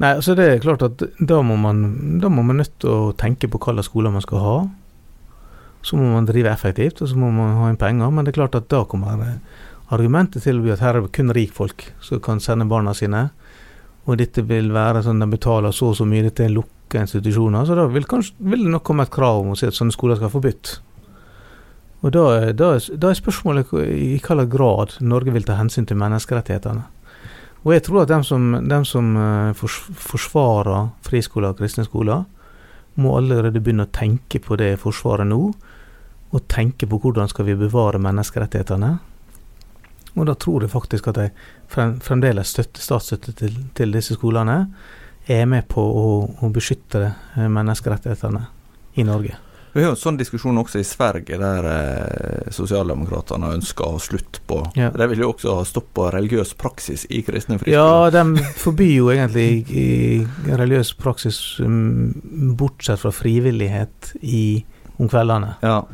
Nei, 0.00 0.14
altså 0.16 0.32
det 0.36 0.46
er 0.48 0.62
klart 0.62 0.84
at 0.84 1.02
da 1.18 1.40
må 1.44 1.58
man, 1.60 1.82
da 2.22 2.30
må 2.32 2.44
man 2.46 2.62
nødt 2.62 2.78
til 2.80 2.92
å 2.92 3.16
tenke 3.20 3.50
på 3.52 3.60
hva 3.60 3.74
slags 3.74 3.90
skoler 3.90 4.14
man 4.14 4.24
skal 4.24 4.44
ha. 4.44 4.54
Så 5.84 5.96
må 5.96 6.08
man 6.12 6.28
drive 6.28 6.52
effektivt, 6.52 7.02
og 7.04 7.10
så 7.10 7.18
må 7.20 7.28
man 7.32 7.56
ha 7.58 7.68
inn 7.68 7.80
penger. 7.80 8.08
Men 8.12 8.24
det 8.24 8.32
er 8.32 8.40
klart 8.40 8.56
at 8.56 8.68
da 8.72 8.82
kommer 8.88 9.20
argumentet 9.90 10.44
til 10.46 10.60
at 10.70 10.82
her 10.84 10.96
er 10.96 11.04
det 11.04 11.14
kun 11.16 11.32
rikfolk 11.34 11.88
som 12.04 12.20
kan 12.22 12.40
sende 12.40 12.68
barna 12.70 12.94
sine. 12.94 13.28
Og 14.06 14.18
dette 14.18 14.42
vil 14.46 14.70
være 14.72 15.02
sånn 15.04 15.20
de 15.22 15.28
betaler 15.30 15.74
så 15.74 15.90
og 15.90 15.98
så 15.98 16.06
mye, 16.08 16.24
dette 16.26 16.46
er 16.46 16.54
lukka 16.54 17.02
institusjoner. 17.04 17.66
Så 17.66 17.76
da 17.78 17.86
vil, 17.90 18.06
kanskje, 18.08 18.36
vil 18.38 18.64
det 18.64 18.72
nok 18.74 18.86
komme 18.86 19.06
et 19.06 19.12
krav 19.14 19.42
om 19.42 19.52
å 19.52 19.58
si 19.58 19.68
at 19.68 19.76
sånne 19.76 19.94
skoler 19.94 20.18
skal 20.18 20.32
forbudt. 20.32 20.78
Og 22.00 22.14
da, 22.16 22.24
da, 22.56 22.70
da 22.96 23.10
er 23.10 23.18
spørsmålet 23.18 23.74
i 23.76 24.14
hvilken 24.14 24.46
grad 24.50 24.96
Norge 25.04 25.34
vil 25.34 25.44
ta 25.44 25.58
hensyn 25.58 25.86
til 25.88 26.00
menneskerettighetene. 26.00 26.86
Og 27.60 27.74
jeg 27.74 27.84
tror 27.84 28.02
at 28.02 28.12
de 28.12 28.22
som, 28.24 28.54
dem 28.64 28.86
som 28.88 29.10
eh, 29.20 29.64
forsvarer 30.00 30.94
friskoler 31.04 31.52
og 31.52 31.60
kristne 31.60 31.84
skoler, 31.84 32.24
må 33.00 33.12
allerede 33.18 33.60
begynne 33.60 33.84
å 33.84 33.92
tenke 33.92 34.40
på 34.42 34.56
det 34.60 34.72
forsvaret 34.80 35.28
nå, 35.28 35.42
og 36.30 36.46
tenke 36.48 36.88
på 36.88 36.98
hvordan 37.02 37.28
skal 37.28 37.46
vi 37.48 37.58
bevare 37.58 38.00
menneskerettighetene. 38.00 38.94
Og 40.16 40.26
da 40.26 40.34
tror 40.34 40.64
jeg 40.64 40.72
faktisk 40.72 41.10
at 41.12 41.20
de 41.20 41.28
fremdeles 41.70 42.54
støtter 42.54 42.82
statsstøtte 42.82 43.36
til, 43.38 43.60
til, 43.74 43.92
disse 43.94 44.16
skolene, 44.18 44.64
er 45.30 45.44
med 45.46 45.68
på 45.70 45.82
å, 45.82 46.08
å 46.42 46.50
beskytte 46.50 47.04
eh, 47.06 47.46
menneskerettighetene 47.46 48.42
i 48.98 49.06
Norge. 49.06 49.36
Vi 49.72 49.84
har 49.84 49.92
jo 49.92 49.94
en 49.94 50.00
sånn 50.00 50.16
diskusjon 50.18 50.58
også 50.58 50.80
i 50.82 50.86
Sverige, 50.86 51.36
der 51.38 51.66
eh, 51.70 52.48
sosialdemokratene 52.50 53.52
ønsker 53.54 53.86
å 53.86 53.94
ha 53.94 54.00
slutt 54.02 54.40
på 54.50 54.58
ja. 54.74 54.88
De 54.90 55.06
vil 55.12 55.22
jo 55.22 55.30
også 55.30 55.54
ha 55.60 55.66
stopp 55.68 55.92
på 55.94 56.08
religiøs 56.10 56.56
praksis 56.58 57.06
i 57.06 57.22
kristne 57.22 57.60
friskoler. 57.60 57.78
Ja, 57.78 58.10
de 58.10 58.42
forbyr 58.58 58.94
jo 58.96 59.12
egentlig 59.14 60.26
religiøs 60.48 60.96
praksis 60.98 61.38
um, 61.62 62.10
bortsett 62.58 62.98
fra 63.04 63.14
frivillighet 63.14 64.16
i, 64.26 64.64
om 64.98 65.10
kveldene. 65.10 65.54
Ja. 65.62 65.84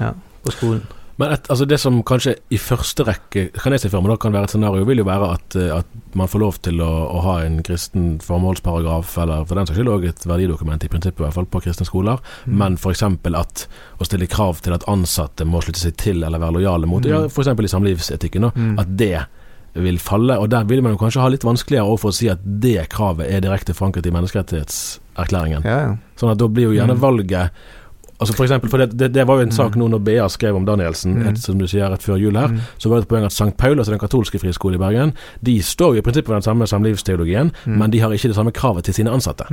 ja. 0.00 0.14
På 0.46 0.54
skolen. 0.54 0.86
Men 1.18 1.32
et, 1.34 1.48
altså 1.50 1.66
det 1.66 1.80
som 1.82 1.96
kanskje 2.06 2.36
i 2.54 2.58
første 2.62 3.02
rekke 3.06 3.48
kan 3.56 3.74
jeg 3.74 3.82
se 3.82 3.90
for 3.90 4.04
meg 4.04 4.12
da 4.12 4.16
kan 4.22 4.34
være 4.34 4.46
et 4.46 4.52
scenario, 4.54 4.86
vil 4.86 5.02
jo 5.02 5.06
være 5.08 5.30
at, 5.34 5.56
eh, 5.58 5.72
at 5.74 6.14
man 6.18 6.30
får 6.30 6.42
lov 6.42 6.60
til 6.62 6.82
å, 6.84 6.90
å, 7.10 7.22
ha 7.24 7.34
en 7.42 7.58
kristen 7.66 8.12
formålsparagraf, 8.22 9.16
eller 9.24 9.48
for 9.48 9.58
den 9.58 9.66
saks 9.66 9.80
skyld 9.80 9.90
òg 9.90 10.06
et 10.12 10.26
verdidokument, 10.30 10.86
i 10.86 10.92
prinsippet 10.92 11.18
i 11.18 11.26
hvert 11.26 11.34
fall, 11.34 11.48
på 11.50 11.62
kristne 11.64 11.88
skoler. 11.88 12.22
Mm. 12.46 12.54
Men 12.62 12.78
f.eks. 12.78 13.02
at 13.42 13.64
å 13.98 14.06
stille 14.06 14.30
krav 14.30 14.62
til 14.62 14.76
at 14.76 14.86
ansatte 14.90 15.46
må 15.48 15.62
slutte 15.64 15.82
seg 15.82 15.98
til 15.98 16.22
eller 16.22 16.42
være 16.42 16.60
lojale 16.60 16.90
mot 16.90 17.02
mm. 17.02 17.10
ja, 17.10 17.24
f.eks. 17.26 17.50
i 17.50 17.72
samlivsetikken, 17.74 18.50
mm. 18.54 18.78
at 18.78 18.94
det 19.00 19.16
vil 19.78 19.98
falle. 20.02 20.38
Og 20.38 20.46
der 20.54 20.70
vil 20.70 20.84
man 20.86 20.94
jo 20.94 21.02
kanskje 21.02 21.24
ha 21.24 21.32
litt 21.34 21.46
vanskeligere 21.46 21.98
for 21.98 22.12
å 22.12 22.18
si 22.18 22.30
at 22.30 22.46
det 22.46 22.88
kravet 22.94 23.26
er 23.26 23.42
direkte 23.42 23.74
forankret 23.74 24.06
i 24.06 24.14
menneskerettighetserklæringen. 24.14 25.66
Ja, 25.66 25.82
ja. 25.82 25.92
Sånn 26.18 26.32
at 26.34 26.40
da 26.40 26.46
blir 26.50 26.70
jo 26.70 26.78
gjerne 26.78 26.94
mm. 26.94 27.02
valget 27.02 27.68
Altså 28.18 28.34
for 28.34 28.48
eksempel, 28.48 28.70
for 28.70 28.82
det, 28.82 28.98
det, 28.98 29.12
det, 29.14 29.24
var 29.28 29.38
jo 29.38 29.46
en 29.46 29.52
sak 29.54 29.76
mm. 29.76 29.78
nå 29.78 29.88
når 29.92 30.00
BA 30.02 30.24
skrev 30.32 30.56
om 30.58 30.64
Danielsen, 30.66 31.14
mm. 31.20 31.26
et, 31.30 31.38
som 31.38 31.58
du 31.58 31.68
sier, 31.70 31.86
rett 31.86 32.02
før 32.02 32.18
jul 32.18 32.38
her. 32.38 32.50
Mm. 32.50 32.60
Så 32.82 32.90
var 32.90 32.98
det 32.98 33.06
et 33.06 33.10
poeng 33.12 33.26
at 33.28 33.34
St. 33.34 33.52
Paul, 33.60 33.78
altså 33.78 33.94
den 33.94 34.00
katolske 34.02 34.40
friskolen 34.42 34.74
i 34.74 34.82
Bergen, 34.82 35.12
de 35.46 35.54
står 35.62 35.94
jo 35.94 36.02
i 36.02 36.04
prinsippet 36.06 36.32
for 36.32 36.34
den 36.34 36.46
samme 36.46 36.66
samlivsteologien, 36.66 37.52
men 37.66 37.94
de 37.94 38.00
har 38.02 38.14
ikke 38.14 38.32
det 38.32 38.38
samme 38.38 38.54
kravet 38.54 38.88
til 38.88 38.96
sine 38.98 39.12
ansatte. 39.14 39.46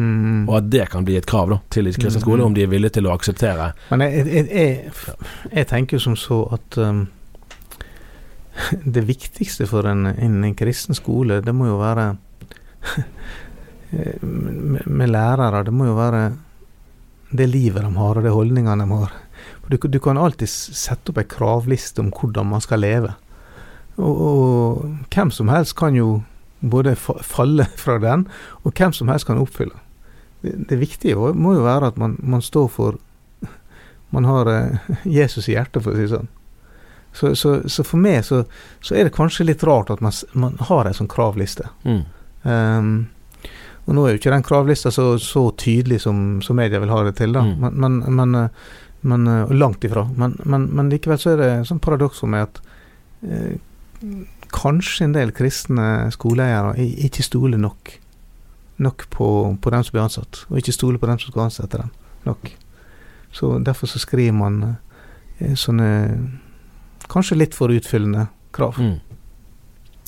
Og 0.49 0.55
at 0.57 0.71
det 0.73 0.87
kan 0.89 1.05
bli 1.05 1.19
et 1.19 1.27
krav 1.29 1.53
da, 1.53 1.59
til 1.69 1.91
kristne 1.93 2.23
skoler, 2.23 2.45
om 2.47 2.55
de 2.57 2.65
er 2.65 2.71
villige 2.71 2.97
til 2.97 3.05
å 3.09 3.13
akseptere 3.13 3.71
Men 3.91 4.01
jeg, 4.05 4.25
jeg, 4.25 4.47
jeg, 4.49 5.17
jeg 5.51 5.67
tenker 5.69 6.01
som 6.01 6.15
så 6.17 6.41
at 6.57 6.77
um, 6.81 7.05
det 8.97 9.05
viktigste 9.07 9.67
for 9.69 9.87
en, 9.89 10.07
en, 10.09 10.39
en, 10.43 10.55
kristen 10.57 10.97
skole, 10.97 11.41
det 11.45 11.53
må 11.55 11.69
jo 11.69 11.77
være 11.81 12.07
med, 14.25 14.81
med 14.85 15.13
lærere, 15.13 15.63
det 15.67 15.73
må 15.75 15.89
jo 15.89 15.95
være 15.97 16.25
det 17.39 17.47
livet 17.51 17.83
de 17.83 17.91
har, 17.95 18.17
og 18.17 18.25
de 18.25 18.33
holdningene 18.33 18.85
de 18.85 18.97
har. 18.99 19.13
Du, 19.67 19.77
du, 19.77 19.99
kan 19.99 20.17
alltid 20.17 20.49
sette 20.49 21.11
opp 21.11 21.19
ei 21.21 21.27
kravliste 21.29 22.03
om 22.03 22.11
hvordan 22.13 22.51
man 22.53 22.63
skal 22.63 22.83
leve. 22.83 23.15
Og, 23.95 24.21
og, 24.27 24.85
hvem 25.13 25.31
som 25.33 25.49
helst 25.49 25.75
kan 25.79 25.95
jo 25.97 26.21
både 26.59 26.95
falle 26.95 27.67
fra 27.83 27.97
den, 28.01 28.27
og 28.63 28.73
hvem 28.77 28.93
som 28.93 29.11
helst 29.11 29.27
kan 29.29 29.41
oppfylle. 29.41 29.75
Det, 30.43 30.55
det 30.69 30.79
viktige 30.81 31.33
må 31.33 31.55
jo 31.55 31.65
være 31.65 31.93
at 31.93 31.99
man, 32.01 32.17
man 32.21 32.43
står 32.45 32.69
for 32.71 33.01
Man 34.15 34.25
har 34.29 34.47
eh, 34.47 34.91
Jesus 35.17 35.49
i 35.49 35.55
hjertet, 35.55 35.83
for 35.83 35.93
å 35.93 35.97
si 35.97 36.05
det 36.05 36.13
sånn. 36.13 36.31
Så, 37.15 37.31
så, 37.39 37.61
så 37.71 37.83
for 37.87 38.01
meg 38.03 38.25
så, 38.27 38.41
så, 38.83 38.95
er 38.95 39.07
det 39.07 39.15
kanskje 39.15 39.47
litt 39.47 39.63
rart 39.63 39.89
at 39.93 40.01
man, 40.03 40.11
man 40.35 40.57
har 40.67 40.85
en 40.85 40.97
sånn 40.97 41.09
kravliste. 41.11 41.69
Mm. 41.87 42.01
Um, 42.43 42.89
og 43.85 43.93
nå 43.93 44.05
er 44.05 44.15
jo 44.15 44.19
ikke 44.19 44.33
den 44.33 44.45
kravlista 44.45 44.91
så, 44.93 45.11
så 45.21 45.45
tydelig 45.61 46.01
som, 46.05 46.41
som, 46.41 46.57
media 46.57 46.81
vil 46.81 46.93
ha 46.93 47.03
det 47.05 47.15
til, 47.19 47.35
da. 47.35 47.43
Mm. 47.45 47.57
Men, 47.61 47.75
men, 47.83 48.15
men, 48.17 48.35
eh, 48.39 48.71
men, 49.05 49.27
eh, 49.29 49.51
langt 49.53 49.85
ifra. 49.85 50.07
Men, 50.17 50.89
likevel 50.89 51.21
så 51.21 51.35
er 51.35 51.41
det 51.41 51.51
sånn 51.69 51.81
paradoks 51.83 52.23
for 52.23 52.33
meg 52.33 52.47
at 52.47 52.61
eh, 53.29 53.59
kanskje 54.55 55.05
en 55.05 55.13
del 55.15 55.33
kristne 55.35 56.09
skoleeiere 56.15 56.73
ikke 57.07 57.25
stoler 57.25 57.61
nok, 57.61 57.93
nok 58.81 59.05
på, 59.13 59.27
på, 59.61 59.73
dem 59.73 59.85
som 59.85 59.95
blir 59.95 60.05
ansatt, 60.07 60.45
og 60.49 60.61
ikke 60.61 60.75
stoler 60.75 61.01
på 61.01 61.11
dem 61.11 61.21
som 61.21 61.33
skal 61.33 61.45
ansette 61.45 61.83
dem 61.83 61.93
nok. 62.25 62.49
Så 63.35 63.57
Derfor 63.59 63.91
så 63.91 64.01
skriver 64.01 64.33
man 64.33 64.61
eh, 65.37 65.53
sånne 65.53 65.89
kanskje 67.11 67.37
litt 67.37 67.53
for 67.53 67.69
utfyllende 67.69 68.29
krav. 68.55 68.79
Mm. 68.81 68.97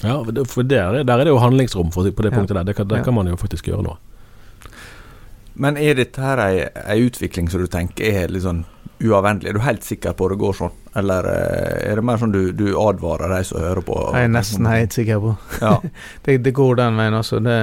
Ja, 0.03 0.19
for 0.45 0.61
der, 0.63 1.03
der, 1.03 1.13
er 1.13 1.25
det 1.25 1.31
jo 1.33 1.39
handlingsrom 1.41 1.91
for, 1.91 2.05
på 2.11 2.25
det 2.25 2.33
punktet 2.33 2.55
der. 2.55 2.67
Det 2.67 2.75
kan, 2.77 2.87
det 2.87 3.03
kan 3.05 3.15
man 3.17 3.27
jo 3.31 3.37
faktisk 3.39 3.69
gjøre 3.71 3.85
nå. 3.87 3.95
Men 5.57 5.77
er 5.81 5.97
dette 5.97 6.21
her 6.21 6.41
ei, 6.43 6.67
ei 6.85 6.99
utvikling 7.07 7.49
som 7.49 7.63
du 7.63 7.69
tenker 7.71 8.05
er 8.05 8.33
litt 8.33 8.45
sånn 8.45 8.61
uavvendelig? 8.99 9.49
Er 9.49 9.53
du 9.57 9.61
helt 9.61 9.83
sikker 9.83 10.13
på 10.17 10.27
det 10.31 10.37
går 10.41 10.55
sånn, 10.57 10.73
eller 10.97 11.27
eh, 11.29 11.89
er 11.91 11.99
det 11.99 12.03
mer 12.05 12.19
sånn 12.21 12.33
du, 12.33 12.39
du 12.57 12.65
advarer 12.81 13.29
de 13.35 13.39
som 13.45 13.61
hører 13.61 13.83
på? 13.85 13.97
Jeg 14.15 14.27
er 14.27 14.31
nesten 14.33 14.69
helt 14.69 14.95
sikker 14.97 15.19
på. 15.23 15.33
Ja. 15.61 15.73
det, 16.25 16.37
det, 16.45 16.53
går 16.57 16.79
den 16.79 16.97
veien, 16.99 17.17
altså. 17.17 17.41
Det, 17.43 17.57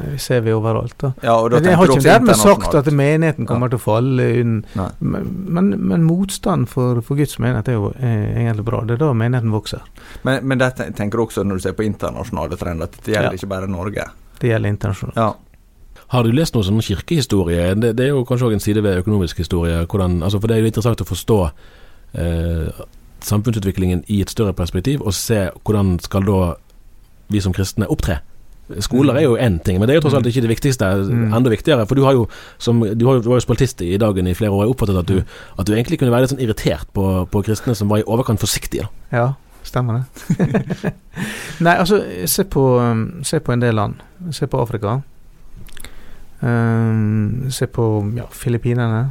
det 0.00 0.12
ser 0.24 0.44
vi 0.46 0.54
overalt. 0.56 0.96
da. 1.02 1.12
Ja, 1.24 1.36
da 1.52 1.60
det 1.64 1.74
har 1.80 1.92
ikke 1.92 2.04
dermed 2.06 2.40
sagt 2.40 2.76
at 2.78 2.88
menigheten 2.92 3.48
kommer 3.48 3.68
ja. 3.68 3.76
til 3.76 3.82
å 3.82 3.84
falle 3.84 4.28
unn, 4.42 4.54
men, 5.00 5.74
men, 5.76 6.06
motstand 6.06 6.70
for, 6.72 7.02
for, 7.04 7.18
Guds 7.18 7.36
menighet 7.42 7.72
er 7.72 7.76
jo 7.76 7.92
egentlig 7.98 8.68
bra. 8.68 8.84
Det 8.88 8.96
er 8.96 9.02
da 9.02 9.10
menigheten 9.16 9.52
vokser. 9.52 9.84
Men, 10.22 10.40
men 10.48 10.62
det 10.62 10.72
tenker 10.78 11.18
du 11.18 11.26
også 11.26 11.44
når 11.44 11.60
du 11.60 11.68
ser 11.68 11.76
på 11.76 11.84
internasjonale 11.88 12.60
trender, 12.60 12.88
at 12.88 13.04
det 13.04 13.16
gjelder 13.16 13.36
ikke 13.36 13.52
bare 13.52 13.68
Norge? 13.70 14.08
Det 14.38 14.52
gjelder 14.52 14.76
internasjonalt. 14.76 15.44
Har 16.08 16.24
du 16.24 16.32
lest 16.32 16.54
noe 16.56 16.64
sånn 16.64 16.80
kirkehistorie? 16.84 17.74
Det, 17.76 17.92
det, 17.98 18.06
er 18.06 18.14
jo 18.14 18.24
kanskje 18.28 18.48
òg 18.48 18.56
en 18.56 18.64
side 18.64 18.84
ved 18.84 19.02
økonomisk 19.02 19.42
historie. 19.42 19.82
Hvordan, 19.84 20.22
altså 20.24 20.40
for 20.40 20.48
det 20.48 20.56
er 20.56 20.64
jo 20.64 20.70
interessant 20.70 21.02
å 21.04 21.08
forstå 21.08 21.40
eh, 22.16 22.86
samfunnsutviklingen 23.28 24.06
i 24.08 24.22
et 24.24 24.32
større 24.32 24.54
perspektiv, 24.56 25.02
og 25.04 25.16
se 25.16 25.48
hvordan 25.60 25.98
skal 26.00 26.24
da 26.24 26.40
vi 27.28 27.42
som 27.44 27.52
kristne 27.52 27.88
opptre. 27.92 28.22
Skoler 28.84 29.16
er 29.16 29.24
jo 29.24 29.36
én 29.40 29.56
ting, 29.64 29.78
men 29.80 29.88
det 29.88 29.94
er 29.94 29.98
jo 29.98 30.04
tross 30.04 30.16
alt 30.18 30.26
ikke 30.28 30.44
det 30.44 30.50
viktigste. 30.52 30.88
Mm. 31.08 31.32
Enda 31.36 31.52
viktigere. 31.52 31.86
For 31.88 31.96
du 31.96 32.04
har 32.04 32.16
jo 32.16 32.26
som 32.60 32.80
du, 32.80 33.04
har, 33.06 33.20
du 33.24 33.30
var 33.30 33.40
jo 33.40 33.44
spaltist 33.44 33.80
i 33.84 33.96
Dagen 34.00 34.28
i 34.28 34.36
flere 34.36 34.52
år. 34.52 34.66
Jeg 34.66 34.74
oppfattet 34.74 35.00
at 35.00 35.08
du, 35.08 35.20
at 35.56 35.68
du 35.68 35.72
egentlig 35.72 36.00
kunne 36.00 36.12
være 36.12 36.26
litt 36.26 36.34
sånn 36.34 36.42
irritert 36.44 36.88
på, 36.96 37.04
på 37.32 37.44
kristne 37.46 37.76
som 37.76 37.88
var 37.88 38.02
i 38.02 38.08
overkant 38.08 38.40
forsiktige. 38.40 38.88
Da. 38.88 39.16
Ja, 39.16 39.62
stemmer 39.64 40.02
det. 40.02 40.92
Nei, 41.64 41.78
altså, 41.78 42.02
se 42.28 42.44
på, 42.44 42.66
se 43.24 43.40
på 43.40 43.56
en 43.56 43.64
del 43.64 43.76
land. 43.80 44.04
Se 44.36 44.48
på 44.48 44.60
Afrika. 44.60 44.98
Um, 46.40 47.50
se 47.50 47.66
på 47.66 48.12
ja, 48.16 48.26
Filippinene. 48.30 49.10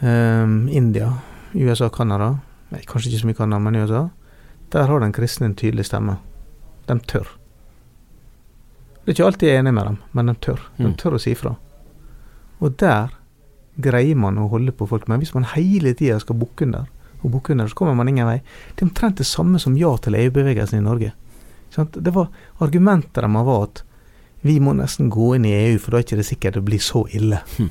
Um, 0.00 0.68
India, 0.68 1.12
USA, 1.52 1.88
Canada. 1.88 2.34
Nei, 2.72 2.82
kanskje 2.88 3.12
ikke 3.12 3.22
så 3.22 3.30
mye 3.30 3.38
Canada, 3.38 3.60
men 3.62 3.80
USA. 3.80 4.06
Der 4.72 4.88
har 4.88 5.00
den 5.00 5.12
kristne 5.12 5.50
en 5.50 5.56
tydelig 5.56 5.86
stemme. 5.88 6.18
De 6.88 6.98
tør. 7.08 7.28
Det 9.02 9.10
er 9.10 9.16
ikke 9.16 9.26
alltid 9.26 9.48
jeg 9.48 9.58
er 9.58 9.64
enig 9.64 9.74
med 9.74 9.88
dem, 9.88 9.98
men 10.12 10.30
de 10.30 10.34
tør. 10.44 10.60
De 10.78 10.88
mm. 10.90 10.96
tør 11.00 11.16
å 11.16 11.22
si 11.22 11.34
fra. 11.38 11.56
Og 12.62 12.76
der 12.80 13.14
greier 13.82 14.18
man 14.18 14.38
å 14.38 14.48
holde 14.52 14.74
på 14.76 14.86
folk. 14.88 15.08
Men 15.10 15.22
hvis 15.22 15.34
man 15.34 15.48
hele 15.54 15.94
tida 15.98 16.18
skal 16.22 16.38
bukke 16.38 16.68
under, 16.68 16.86
og 17.22 17.32
bukke 17.34 17.54
under, 17.54 17.70
så 17.70 17.78
kommer 17.78 17.96
man 17.98 18.10
ingen 18.10 18.28
vei. 18.28 18.38
Det 18.74 18.84
er 18.84 18.90
omtrent 18.90 19.20
det 19.20 19.26
samme 19.28 19.60
som 19.62 19.78
ja 19.78 19.90
til 20.02 20.18
EU-bevegelsen 20.18 20.80
i 20.80 20.84
Norge. 20.84 21.12
Det 21.72 22.12
var 22.12 22.28
Argumentet 22.60 23.16
deres 23.16 23.46
var 23.46 23.62
at 23.64 23.82
vi 24.42 24.58
må 24.62 24.74
nesten 24.74 25.10
gå 25.12 25.34
inn 25.36 25.46
i 25.46 25.54
EU, 25.54 25.78
for 25.78 25.94
da 25.94 26.00
er 26.00 26.06
det 26.06 26.18
ikke 26.18 26.30
sikkert 26.32 26.58
det 26.58 26.64
blir 26.66 26.82
så 26.82 27.04
ille. 27.14 27.38
Hm. 27.58 27.70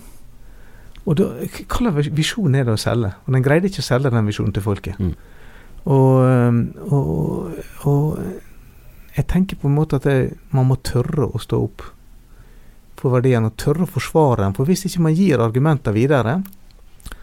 Og 1.10 1.18
da, 1.18 1.28
Hva 1.66 1.92
slags 1.92 2.12
visjon 2.16 2.56
er 2.56 2.68
det 2.68 2.76
å 2.76 2.80
selge? 2.80 3.12
Og 3.26 3.36
Den 3.36 3.46
greide 3.46 3.70
ikke 3.72 3.84
å 3.84 3.88
selge 3.88 4.12
den 4.14 4.28
visjonen 4.30 4.54
til 4.56 4.66
folket. 4.66 5.00
Mm. 5.02 5.16
Og, 5.92 6.92
og, 6.94 7.60
og, 7.90 8.20
jeg 9.16 9.28
tenker 9.28 9.58
på 9.60 9.68
en 9.68 9.76
måte 9.76 9.98
at 9.98 10.06
jeg, 10.08 10.30
man 10.56 10.70
må 10.70 10.78
tørre 10.86 11.28
å 11.28 11.42
stå 11.42 11.58
opp 11.66 11.84
for 13.02 13.16
verdiene, 13.18 13.50
og 13.50 13.58
tørre 13.60 13.88
å 13.88 13.90
forsvare 13.90 14.46
dem. 14.46 14.56
For 14.56 14.70
hvis 14.70 14.86
ikke 14.88 15.04
man 15.08 15.18
gir 15.18 15.42
argumenter 15.42 15.96
videre, 15.96 16.38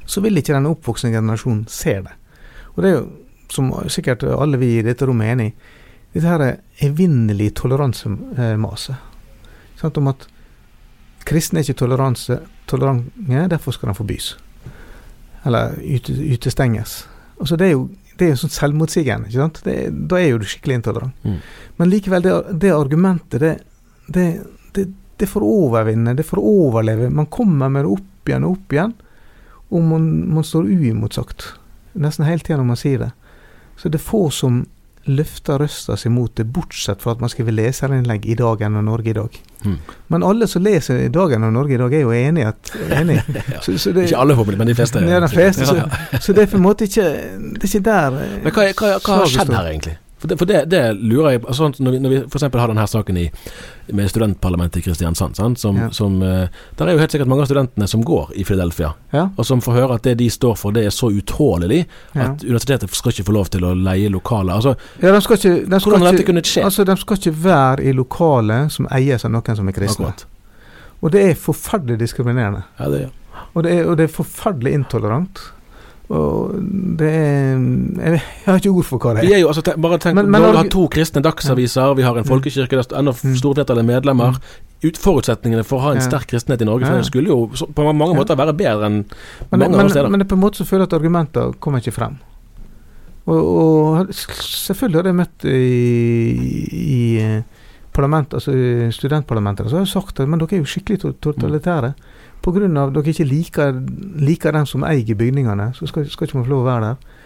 så 0.09 0.21
vil 0.25 0.41
ikke 0.41 0.57
den 0.57 0.69
oppvoksende 0.69 1.15
generasjonen 1.15 1.65
se 1.71 1.95
det. 2.05 2.17
Og 2.75 2.83
det 2.83 2.91
er 2.91 2.97
jo, 2.99 3.05
som 3.49 3.71
sikkert 3.89 4.27
alle 4.29 4.61
vi 4.61 4.75
i 4.77 4.85
dette 4.85 5.07
rommet 5.09 5.31
er 5.31 5.37
enig 5.37 5.53
i, 5.53 5.55
dette 6.17 6.29
her 6.29 6.45
er 6.45 6.59
evinnelig 6.85 7.53
toleransemaset. 7.61 9.08
Sant, 9.81 10.01
om 10.01 10.11
at 10.11 10.27
kristne 11.29 11.61
er 11.61 11.67
ikke 11.67 11.83
toleranse, 11.83 12.41
tolerante, 12.71 13.47
derfor 13.51 13.75
skal 13.77 13.93
de 13.93 13.97
forbys. 13.99 14.33
Eller 15.47 15.77
utestenges. 15.79 17.03
Altså 17.39 17.57
det 17.57 17.69
er 17.69 17.77
jo 17.77 17.89
det 18.19 18.27
er 18.27 18.33
jo 18.33 18.39
sånn 18.41 18.51
selvmotsigende. 18.51 19.29
ikke 19.31 19.39
sant? 19.45 19.61
Det, 19.63 19.75
da 20.11 20.19
er 20.19 20.33
jo 20.33 20.41
du 20.43 20.47
skikkelig 20.51 20.81
intolerant. 20.81 21.19
Mm. 21.23 21.37
Men 21.79 21.91
likevel, 21.93 22.25
det, 22.25 22.33
det 22.65 22.73
argumentet, 22.75 23.45
det, 23.45 23.53
det, 24.11 24.25
det, 24.75 24.87
det 25.23 25.29
får 25.31 25.47
overvinne, 25.47 26.17
det 26.19 26.27
får 26.27 26.41
overleve. 26.43 27.13
Man 27.15 27.29
kommer 27.31 27.71
med 27.71 27.87
det 27.87 27.93
opp 27.95 28.33
igjen 28.33 28.47
og 28.49 28.57
opp 28.57 28.75
igjen, 28.75 28.97
og 29.69 29.87
man, 29.87 30.09
man 30.35 30.47
står 30.47 30.67
uimotsagt. 30.67 31.47
Nesten 31.99 32.27
hele 32.27 32.43
tida 32.43 32.59
når 32.59 32.69
man 32.73 32.81
sier 32.81 33.05
det. 33.05 33.13
Så 33.79 33.93
det 33.93 34.01
er 34.01 34.09
få 34.09 34.25
som 34.35 34.65
løfter 35.09 35.59
røsta 35.63 35.97
si 35.99 36.11
mot 36.13 36.33
det, 36.37 36.47
bortsett 36.53 37.03
fra 37.03 37.15
at 37.17 37.23
man 37.23 37.33
skriver 37.33 37.55
leserinnlegg 37.57 38.27
i 38.29 38.37
Dagen 38.39 38.77
og 38.79 38.85
Norge 38.87 39.13
i 39.13 39.17
dag. 39.17 39.39
Mm. 39.65 39.77
Men 40.15 40.27
alle 40.27 40.49
som 40.51 40.63
leser 40.63 41.09
Dagen 41.13 41.45
og 41.45 41.53
Norge 41.53 41.75
i 41.75 41.81
dag, 41.81 41.95
er 41.95 42.05
jo 42.05 42.13
enige. 42.15 42.53
At, 42.53 42.73
enige. 43.01 43.25
Så, 43.65 43.79
så 43.79 43.93
det, 43.93 44.09
Ikke 44.09 44.19
alle, 44.23 44.37
jeg, 44.39 44.59
men 44.59 44.69
de 44.69 44.75
fleste. 44.75 45.01
ja, 45.01 45.21
de 45.21 45.29
fleste. 45.29 45.67
Så, 45.67 45.89
så 46.21 46.33
det 46.33 46.43
er 46.43 46.53
på 46.53 46.57
en 46.57 46.63
måte 46.63 46.87
ikke 46.87 47.03
Det 47.03 47.65
er 47.65 47.69
ikke 47.69 47.85
der 47.91 48.19
eh, 48.21 48.37
Men 48.45 48.53
hva, 48.55 48.67
hva, 48.73 48.93
hva 49.03 49.17
har 49.23 49.33
skjedd 49.33 49.53
her, 49.53 49.71
egentlig? 49.73 49.97
For 50.19 50.27
det, 50.27 50.37
for 50.39 50.47
det, 50.51 50.65
det 50.71 50.81
lurer 50.99 51.31
jeg 51.37 51.41
på. 51.43 51.49
Altså, 51.53 51.69
når 51.79 51.91
vi, 51.95 51.99
når 52.03 52.11
vi 52.11 52.17
f.eks. 52.27 52.43
har 52.43 52.69
denne 52.73 52.87
saken 52.91 53.17
i, 53.17 53.27
med 53.95 54.09
studentparlamentet 54.11 54.81
i 54.81 54.83
Kristiansand, 54.83 55.37
sant? 55.39 55.59
Som, 55.63 55.77
Ja. 55.79 55.91
som 55.95 56.17
eh, 56.23 56.49
Der 56.77 56.87
er 56.87 56.93
jo 56.93 56.99
helt 56.99 57.13
sikkert 57.15 57.29
mange 57.31 57.43
av 57.43 57.47
studentene 57.47 57.87
som 57.89 58.03
går 58.05 58.33
i 58.35 58.45
Philadelphia, 58.45 58.93
Ja. 59.13 59.29
og 59.37 59.47
som 59.47 59.61
får 59.61 59.73
høre 59.79 59.95
at 59.95 60.03
det 60.03 60.17
de 60.19 60.29
står 60.31 60.57
for, 60.59 60.73
det 60.73 60.85
er 60.87 60.91
så 60.91 61.11
utålelig 61.15 61.85
Ja. 62.15 62.33
at 62.33 62.43
universitetet 62.45 62.91
skal 62.95 63.13
ikke 63.13 63.25
få 63.31 63.33
lov 63.33 63.49
til 63.51 63.61
å 63.65 63.75
leie 63.75 64.09
lokaler. 64.11 64.55
Altså, 64.59 64.75
Ja, 65.03 65.13
de 65.13 65.21
skal 65.21 65.37
ikke, 65.37 65.55
de 65.71 65.81
skal 65.81 65.93
hvordan 65.93 66.11
dette 66.11 66.23
ikke, 66.23 66.27
kunnet 66.33 66.45
skje? 66.51 66.65
altså, 66.65 66.85
de 66.85 66.97
skal 66.97 67.17
ikke 67.17 67.37
være 67.45 67.85
i 67.85 67.93
lokalet 67.93 68.73
som 68.73 68.87
eies 68.91 69.25
av 69.25 69.31
noen 69.31 69.57
som 69.57 69.69
er 69.69 69.73
kristne. 69.73 70.07
Akkurat. 70.11 70.25
Og 71.03 71.13
det 71.13 71.23
er 71.31 71.35
forferdelig 71.35 71.99
diskriminerende. 72.01 72.65
Ja, 72.81 72.89
det, 72.91 73.11
Og 73.55 73.63
det 73.63 73.73
er, 73.79 73.85
og 73.87 73.97
det 73.97 74.05
er 74.11 74.13
forferdelig 74.23 74.73
intolerant. 74.75 75.39
Og 76.09 76.55
det 76.99 77.09
er 77.09 77.59
Jeg, 78.01 78.21
har 78.47 78.57
ikke 78.57 78.71
ord 78.73 78.85
for 78.89 78.99
hva 78.99 79.15
det 79.19 79.27
Vi 79.27 79.33
er. 79.33 79.37
er 79.37 79.41
jo, 79.43 79.49
altså, 79.49 79.63
bare 79.77 79.99
tenk, 79.99 80.15
Men- 80.15 80.31
men 80.31 80.41
Norge 80.41 80.57
har 80.57 80.69
to 80.73 80.89
kristne 80.89 81.21
dagsaviser, 81.23 81.95
vi 81.97 82.03
har 82.03 82.17
en 82.17 82.25
Mm. 82.25 82.29
folkekirke 82.29 82.71
der 82.71 82.97
ennå 82.99 83.13
Mm. 83.13 83.37
storflertallet 83.37 83.83
er 83.85 84.01
medlemmer. 84.01 84.39
Ut, 84.85 84.97
forutsetningene 84.97 85.65
for 85.65 85.79
å 85.79 85.81
ha 85.83 85.91
en 85.93 86.01
sterk 86.01 86.27
kristenhet 86.29 86.63
i 86.63 86.65
Norge 86.65 86.87
for 86.87 87.03
skulle 87.03 87.27
jo 87.29 87.49
på 87.75 87.93
mange 87.93 88.15
måter 88.17 88.37
være 88.37 88.57
bedre 88.57 88.87
enn 88.87 89.05
Men, 89.51 89.61
mange 89.61 89.71
men, 89.71 89.81
andre 89.81 89.91
steder. 89.91 90.09
men 90.09 90.21
det 90.21 90.27
er 90.31 90.37
på 90.37 90.39
en 90.39 90.51
måte 90.51 90.57
så 90.57 90.65
føler 90.65 90.87
jeg 90.87 90.93
at 90.93 91.01
argumenter 91.03 91.53
kommer 91.61 91.79
ikke 91.81 91.93
frem. 91.93 92.17
Og, 93.27 93.37
og 93.99 94.07
selvfølgelig 94.09 94.95
har 94.95 95.03
jeg 95.05 95.15
møtt 95.15 95.45
i, 95.45 96.69
i 96.73 97.19
eh, 97.21 97.43
parlament, 97.93 98.31
altså 98.33 98.51
studentparlamenter, 98.93 99.65
så 99.69 99.71
har 99.73 99.85
jeg 99.85 99.89
sagt 99.89 100.21
at 100.21 100.29
men 100.29 100.39
dere 100.39 100.55
er 100.55 100.63
jo 100.63 100.65
skikkelig 100.65 101.01
totalitære. 101.21 101.93
På 101.93 101.95
av 102.47 102.89
at 102.89 102.95
dere 102.95 103.13
ikke 103.13 103.29
liker, 103.29 103.81
liker 104.19 104.53
dem 104.53 104.67
som 104.67 104.85
eier 104.85 105.17
bygningene, 105.19 105.73
så 105.75 105.87
skal, 105.87 106.07
skal 106.09 106.29
ikke 106.29 106.39
man 106.39 106.47
få 106.47 106.55
lov 106.55 106.63
å 106.63 106.69
være 106.69 106.91
der. 106.91 107.17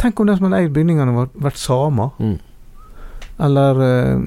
Tenk 0.00 0.20
om 0.20 0.28
de 0.28 0.36
som 0.38 0.46
har 0.46 0.60
eid 0.60 0.74
bygningene, 0.74 1.12
har 1.16 1.32
vært 1.34 1.58
samer. 1.58 2.14
Mm. 2.22 2.36
Eller 3.44 3.80
uh, 3.82 4.22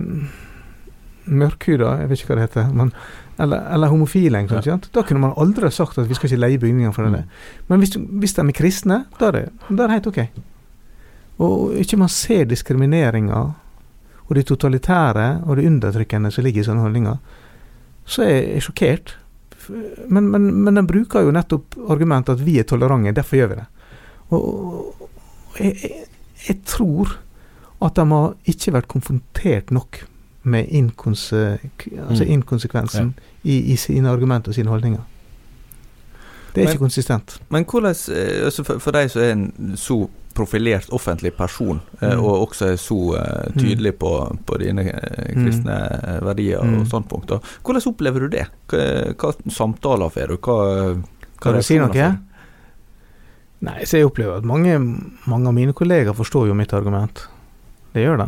mørkhuda, 1.28 1.93
jeg 2.02 2.10
vet 2.10 2.21
ikke 2.21 2.34
hva 2.34 2.39
det 2.39 2.47
heter. 2.50 2.73
Men, 2.76 2.91
eller, 3.39 3.63
eller 3.73 3.91
homofile. 3.93 4.43
sant? 4.65 4.89
Da 4.93 5.04
kunne 5.08 5.23
man 5.23 5.36
aldri 5.38 5.71
sagt 5.71 5.97
at 5.97 6.10
vi 6.10 6.17
skal 6.17 6.32
ikke 6.32 6.41
leie 6.41 6.60
bygninger 6.60 6.91
for 6.91 7.08
det. 7.08 7.23
Men 7.67 7.80
hvis, 7.84 7.95
hvis 7.95 8.36
de 8.36 8.43
er 8.43 8.58
kristne, 8.58 9.06
da 9.19 9.32
er 9.32 9.38
det, 9.38 9.45
da 9.69 9.84
er 9.84 9.88
det 9.88 10.00
helt 10.00 10.12
ok. 10.12 10.21
Og 11.45 11.78
ikke 11.78 12.00
man 12.02 12.10
ser 12.10 12.47
diskrimineringa 12.50 13.43
og 14.28 14.36
det 14.36 14.47
totalitære 14.50 15.43
og 15.45 15.58
det 15.58 15.67
undertrykkende 15.69 16.32
som 16.34 16.43
ligger 16.43 16.62
i 16.62 16.67
sånne 16.67 16.84
holdninger, 16.84 17.15
så 18.08 18.23
er 18.26 18.36
jeg 18.56 18.65
sjokkert. 18.65 19.17
Men, 20.10 20.30
men, 20.32 20.63
men 20.63 20.75
den 20.75 20.88
bruker 20.88 21.21
jo 21.25 21.32
nettopp 21.32 21.75
argumentet 21.89 22.38
at 22.39 22.45
vi 22.45 22.58
er 22.60 22.63
tolerante, 22.63 23.12
derfor 23.15 23.36
gjør 23.39 23.47
vi 23.47 23.56
det. 23.56 23.65
Og, 24.30 25.10
jeg, 25.60 25.75
jeg, 25.84 26.06
jeg 26.47 26.58
tror 26.65 27.17
at 27.82 27.95
de 27.95 28.06
har 28.10 28.34
ikke 28.45 28.73
vært 28.73 28.88
konfrontert 28.88 29.71
nok 29.71 30.01
med 30.43 30.65
inkonse, 30.69 31.60
altså 32.10 32.23
Mm. 32.23 32.32
inkonsekvensen 32.32 33.13
i, 33.43 33.58
i 33.73 33.75
sine 33.75 34.10
argumenter 34.10 34.49
og 34.51 34.56
sine 34.56 34.69
holdninger. 34.69 35.01
Det 36.56 36.62
er 36.62 36.65
Men- 36.65 36.73
ikke 36.73 36.80
konsistent. 36.80 37.41
Men 37.49 37.65
hvordan, 37.65 37.95
eh, 38.15 38.45
altså 38.45 38.63
for, 38.63 38.80
for 38.80 38.91
deg 38.91 39.12
som 39.12 39.21
er 39.21 39.32
en 39.32 39.73
så 39.77 40.08
profilert 40.38 40.89
offentlig 40.93 41.32
person, 41.38 41.80
eh, 42.00 42.13
Mm. 42.13 42.21
og 42.23 42.43
også 42.47 42.69
er 42.73 42.78
så 42.82 42.97
eh, 43.17 43.52
tydelig 43.58 43.95
på, 44.00 44.12
på 44.45 44.60
dine 44.62 44.86
eh, 44.91 45.34
kristne 45.34 45.78
eh, 45.97 46.19
verdier 46.26 46.62
Mm. 46.63 46.80
og 46.82 46.88
standpunkter, 46.91 47.41
hvordan 47.65 47.88
opplever 47.91 48.19
du 48.28 48.28
det? 48.38 48.45
Hva, 48.69 48.86
hva 49.17 49.34
samtaler 49.52 50.13
får 50.13 50.34
du? 50.34 50.38
Hva, 50.38 50.58
Kan 51.41 51.58
du 51.58 51.62
si 51.65 51.78
noe? 51.82 51.89
For? 51.93 52.17
Nei, 53.67 53.80
så 53.89 53.97
jeg 53.97 54.06
opplever 54.06 54.38
at 54.38 54.45
mange, 54.45 54.78
mange 55.26 55.50
av 55.50 55.54
mine 55.58 55.73
kollegaer 55.73 56.13
forstår 56.17 56.47
jo 56.52 56.54
mitt 56.58 56.73
argument. 56.78 57.23
Det 57.93 58.04
gjør 58.06 58.19
de. 58.21 58.28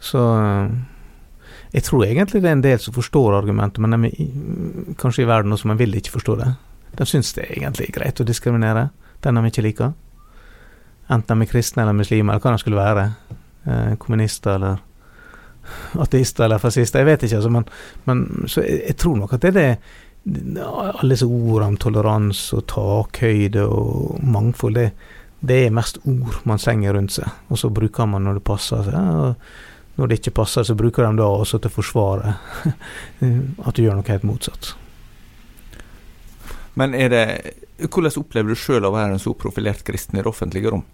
Så 0.00 0.20
jeg 1.74 1.82
tror 1.86 2.04
egentlig 2.06 2.40
det 2.42 2.48
er 2.50 2.56
en 2.56 2.62
del 2.64 2.78
som 2.82 2.94
forstår 2.94 3.34
argumentet, 3.40 3.82
men 3.82 3.94
de 3.96 4.10
er 4.10 4.94
kanskje 5.02 5.24
i 5.24 5.28
verden 5.30 5.52
også, 5.54 5.66
men 5.70 5.78
vil 5.80 5.94
ikke 5.98 6.14
forstå 6.14 6.36
det. 6.40 6.52
De 6.98 7.06
syns 7.06 7.32
det 7.36 7.44
er 7.48 7.58
egentlig 7.60 7.90
greit 7.94 8.22
å 8.22 8.26
diskriminere 8.26 8.88
den 9.22 9.36
de 9.38 9.50
ikke 9.50 9.62
liker. 9.66 9.92
Enten 11.10 11.40
de 11.40 11.46
er 11.46 11.50
kristne 11.50 11.84
eller 11.84 11.96
muslimer, 11.96 12.36
eller 12.36 12.44
hva 12.44 12.54
de 12.54 12.62
skulle 12.62 12.80
være. 12.80 13.06
Eh, 13.66 13.96
kommunister 14.00 14.56
eller 14.56 14.78
ateister 16.02 16.44
eller 16.44 16.58
fascister, 16.58 17.02
jeg 17.02 17.06
vet 17.06 17.24
ikke, 17.26 17.36
altså, 17.36 17.50
men, 17.52 17.66
men 18.08 18.48
så 18.50 18.62
jeg, 18.64 18.80
jeg 18.88 18.96
tror 18.98 19.18
nok 19.20 19.34
at 19.36 19.44
det 19.44 19.50
er 19.50 19.58
det 19.60 20.62
alle 20.64 21.14
disse 21.14 21.26
ordene 21.26 21.72
om 21.72 21.78
toleranse 21.80 22.58
og 22.58 22.66
takhøyde 22.70 23.64
og 23.64 24.20
mangfold, 24.24 24.76
det, 24.76 24.90
det 25.40 25.58
er 25.66 25.74
mest 25.74 26.00
ord 26.04 26.40
man 26.48 26.60
slenger 26.60 26.96
rundt 26.96 27.16
seg, 27.16 27.28
og 27.48 27.60
så 27.60 27.70
bruker 27.72 28.08
man 28.10 28.26
når 28.26 28.40
det 28.40 28.46
passer 28.46 28.84
seg. 28.86 28.96
Ja, 28.96 29.34
når 30.00 30.08
det 30.08 30.20
ikke 30.20 30.38
passer, 30.38 30.64
så 30.64 30.76
bruker 30.78 31.04
de 31.04 31.18
da 31.18 31.26
også 31.28 31.58
til 31.60 31.68
å 31.68 31.74
forsvare 31.74 32.36
at 33.66 33.76
du 33.76 33.82
gjør 33.82 33.98
noe 33.98 34.08
helt 34.08 34.24
motsatt. 34.28 34.74
Men 36.80 36.94
er 36.96 37.10
det, 37.12 37.24
hvordan 37.82 38.22
opplever 38.22 38.54
du 38.54 38.60
sjøl 38.60 38.86
å 38.88 38.94
være 38.94 39.16
en 39.16 39.20
så 39.20 39.34
profilert 39.36 39.82
kristen 39.84 40.16
i 40.16 40.22
det 40.22 40.30
offentlige 40.30 40.72
rom? 40.72 40.86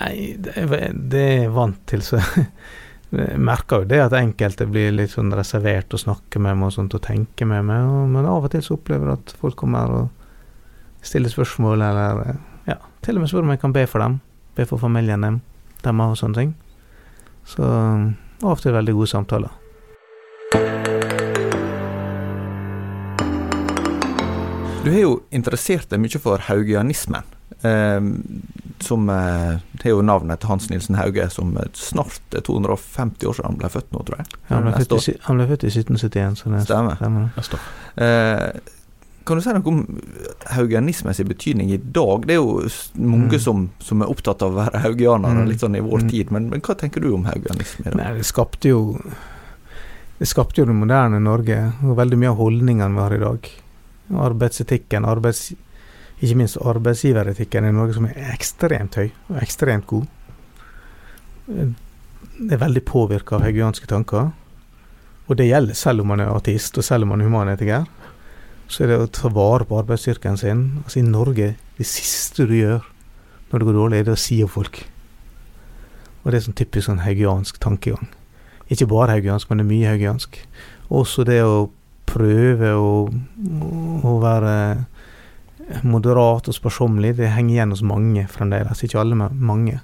Nei, 0.00 0.34
det 0.42 0.56
er, 0.58 0.72
jeg 1.14 1.50
vant 1.54 1.78
til, 1.86 2.02
så 2.02 2.18
jeg 3.14 3.38
merker 3.38 3.84
jo 3.84 3.88
det 3.92 4.00
at 4.02 4.16
enkelte 4.18 4.66
blir 4.66 4.90
litt 4.94 5.12
sånn 5.12 5.30
reservert 5.34 5.94
og 5.94 6.02
snakker 6.02 6.42
med 6.42 6.58
meg 6.58 6.72
og 6.72 6.74
sånt 6.74 6.96
og 6.98 7.04
tenker 7.04 7.46
med 7.46 7.62
meg, 7.68 7.86
men 8.10 8.26
av 8.26 8.48
og 8.48 8.50
til 8.52 8.64
så 8.64 8.78
opplever 8.78 9.12
jeg 9.12 9.20
at 9.22 9.34
folk 9.38 9.58
kommer 9.60 9.94
og 10.00 11.04
stiller 11.04 11.30
spørsmål, 11.30 11.84
eller 11.84 12.34
ja, 12.66 12.80
til 13.04 13.18
og 13.18 13.24
med 13.24 13.30
spør 13.30 13.46
om 13.46 13.52
jeg 13.54 13.62
kan 13.62 13.76
be 13.76 13.84
for 13.90 14.02
dem, 14.02 14.18
be 14.58 14.66
for 14.66 14.82
familien 14.82 15.26
dem, 15.26 15.42
dem 15.84 16.02
og 16.02 16.16
sånne 16.18 16.40
ting. 16.40 16.54
Så 17.46 17.62
av 17.64 18.56
og 18.56 18.64
til 18.64 18.74
veldig 18.74 18.96
gode 18.96 19.12
samtaler. 19.12 19.60
Du 24.84 24.90
har 24.90 25.00
jo 25.00 25.14
interessert 25.32 25.88
deg 25.92 26.02
mye 26.02 26.20
for 26.20 26.42
haugianismen. 26.48 27.33
Eh, 27.64 28.00
som 28.84 29.08
eh, 29.08 29.58
Det 29.80 29.86
er 29.88 29.94
jo 29.94 30.02
navnet 30.04 30.40
til 30.42 30.48
Hans 30.50 30.68
Nilsen 30.70 30.96
Hauge, 30.98 31.30
som 31.32 31.56
eh, 31.56 31.70
snart 31.72 32.34
er 32.36 32.42
250 32.44 33.26
år 33.30 33.34
siden 33.38 33.46
han 33.50 33.58
ble 33.62 33.70
født 33.72 33.90
nå, 33.94 34.02
tror 34.04 34.18
jeg. 34.20 34.26
Han 34.50 34.62
ble, 34.66 34.72
født 34.82 35.08
i, 35.08 35.16
han 35.28 35.38
ble 35.40 35.46
født 35.48 35.64
i 35.64 35.72
1771, 35.72 36.36
så 36.42 36.52
det 36.52 36.62
Stemmer. 36.66 36.96
stemmer. 37.00 37.30
neste 37.38 37.56
år. 37.56 37.68
Eh, 38.04 38.72
kan 39.24 39.38
du 39.38 39.40
si 39.40 39.52
noe 39.56 39.70
om 39.70 39.78
haugianismens 40.52 41.22
betydning 41.24 41.70
i 41.72 41.78
dag? 41.80 42.26
Det 42.28 42.34
er 42.34 42.42
jo 42.42 42.68
mange 43.00 43.38
Mm. 43.38 43.40
som, 43.40 43.62
som 43.80 44.02
er 44.04 44.10
opptatt 44.12 44.42
av 44.44 44.52
å 44.52 44.58
være 44.58 44.82
haugianere 44.84 45.40
Mm. 45.40 45.48
litt 45.48 45.60
sånn 45.64 45.76
i 45.78 45.80
vår 45.80 46.02
Mm. 46.02 46.10
tid, 46.10 46.30
men, 46.30 46.50
men 46.50 46.60
hva 46.60 46.74
tenker 46.76 47.00
du 47.00 47.14
om 47.14 47.24
haugianisme 47.24 47.86
i 47.86 47.90
dag? 47.90 47.96
Nei, 47.96 48.12
det 48.18 48.26
skapte 48.28 48.68
jo 48.68 49.00
Det 50.18 50.28
skapte 50.28 50.60
jo 50.60 50.64
det 50.66 50.74
moderne 50.76 51.18
Norge, 51.20 51.72
og 51.82 51.96
veldig 51.96 52.18
mye 52.18 52.28
av 52.30 52.36
holdningene 52.36 52.94
vi 52.94 53.00
har 53.00 53.14
i 53.14 53.18
dag. 53.18 53.48
Arbeidsetikken, 54.12 55.04
arbeids, 55.08 55.52
ikke 56.22 56.38
minst 56.38 56.60
arbeidsgiveretikken 56.62 57.66
i 57.68 57.72
Norge, 57.74 57.96
som 57.96 58.06
er 58.08 58.30
ekstremt 58.34 58.98
høy 59.00 59.08
og 59.32 59.40
ekstremt 59.42 59.86
god. 59.90 60.06
Det 61.48 62.54
er 62.54 62.62
veldig 62.62 62.84
påvirka 62.86 63.36
av 63.36 63.44
haugianske 63.46 63.88
tanker. 63.90 64.30
Og 65.24 65.38
det 65.38 65.48
gjelder 65.48 65.76
selv 65.78 66.04
om 66.04 66.12
man 66.12 66.22
er 66.22 66.32
ateist, 66.32 66.78
og 66.78 66.84
selv 66.84 67.06
om 67.06 67.14
man 67.14 67.22
er 67.22 67.30
humanetiker. 67.30 67.86
Så 68.68 68.84
er 68.84 68.92
det 68.92 68.98
å 69.00 69.12
ta 69.12 69.28
vare 69.32 69.66
på 69.68 69.78
arbeidsstyrken 69.80 70.38
sin. 70.40 70.64
Altså 70.84 71.00
I 71.00 71.06
Norge, 71.06 71.54
det 71.78 71.86
siste 71.88 72.46
du 72.48 72.56
gjør 72.56 72.84
når 73.50 73.60
det 73.60 73.66
går 73.68 73.76
dårlig, 73.78 73.98
er 73.98 74.06
det 74.08 74.16
å 74.16 74.20
si 74.20 74.40
opp 74.42 74.54
folk. 74.56 74.80
Og 76.24 76.32
det 76.32 76.38
er 76.38 76.46
sånn 76.46 76.56
typisk 76.58 76.88
sånn 76.88 77.04
haugiansk 77.04 77.60
tankegang. 77.62 78.08
Ikke 78.72 78.88
bare 78.90 79.18
haugiansk, 79.18 79.50
men 79.50 79.60
det 79.60 79.66
er 79.66 79.70
mye 79.70 79.90
haugiansk. 79.92 80.38
Også 80.88 81.26
det 81.28 81.42
å 81.44 81.68
prøve 82.08 82.72
å, 82.74 82.90
å 84.04 84.14
være 84.22 84.54
moderat 85.82 86.48
og 86.48 86.54
sparsommelig, 86.56 87.16
det 87.18 87.32
henger 87.32 87.54
igjen 87.54 87.74
hos 87.74 87.82
mange 87.82 88.26
fremdeles. 88.30 88.82
Ikke 88.84 89.00
alle, 89.00 89.18
men 89.18 89.36
mange. 89.40 89.80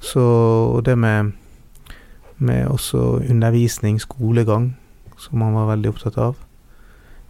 Så 0.00 0.22
det 0.84 0.98
med 0.98 1.32
med 2.38 2.66
også 2.66 2.98
undervisning, 3.30 4.00
skolegang, 4.00 4.76
som 5.18 5.40
han 5.40 5.54
var 5.56 5.70
veldig 5.70 5.92
opptatt 5.92 6.18
av. 6.20 6.36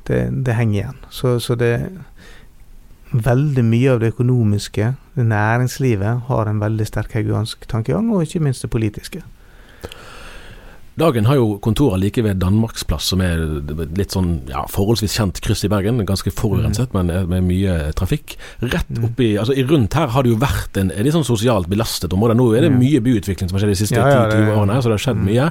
Det, 0.06 0.26
det 0.46 0.54
henger 0.54 0.80
igjen. 0.80 1.04
Så, 1.10 1.38
så 1.40 1.58
det 1.58 1.74
Veldig 3.06 3.62
mye 3.64 3.92
av 3.94 4.00
det 4.02 4.08
økonomiske, 4.10 4.86
det 5.14 5.24
næringslivet, 5.30 6.24
har 6.26 6.48
en 6.50 6.58
veldig 6.60 6.86
sterk 6.88 7.12
haugiansk 7.14 7.62
tankegang, 7.70 8.08
og 8.10 8.24
ikke 8.26 8.42
minst 8.42 8.64
det 8.66 8.70
politiske. 8.72 9.22
Dagen 10.96 11.26
har 11.28 11.36
jo 11.36 11.58
kontorer 11.60 12.00
like 12.00 12.22
ved 12.24 12.38
Danmarksplass, 12.40 13.10
som 13.12 13.20
er 13.20 13.40
litt 13.98 14.14
sånn 14.14 14.30
ja, 14.48 14.62
forholdsvis 14.72 15.16
kjent 15.18 15.40
kryss 15.44 15.66
i 15.66 15.70
Bergen. 15.72 16.00
Ganske 16.08 16.32
forurenset, 16.32 16.94
mm. 16.94 16.96
men 16.96 17.28
med 17.32 17.44
mye 17.50 17.74
trafikk. 17.98 18.38
Rett 18.64 18.88
mm. 18.88 19.04
oppi, 19.10 19.28
altså 19.36 19.56
rundt 19.68 19.96
her 19.98 20.08
har 20.14 20.24
det 20.24 20.32
jo 20.32 20.38
vært 20.40 20.80
en, 20.80 20.94
litt 20.96 21.12
sånn 21.12 21.26
sosialt 21.28 21.68
belastet 21.68 22.16
område. 22.16 22.38
Nå 22.40 22.48
er 22.56 22.64
det 22.64 22.72
mye 22.72 23.02
byutvikling 23.04 23.50
som 23.50 23.58
har 23.58 23.66
skjedd 23.66 23.74
de 23.74 23.80
siste 23.82 23.98
10-20 24.00 24.08
ja, 24.08 24.46
ja, 24.46 24.54
årene, 24.56 24.78
så 24.80 24.88
det 24.88 24.96
har 24.96 25.04
skjedd 25.04 25.20
mm. 25.20 25.26
mye. 25.28 25.50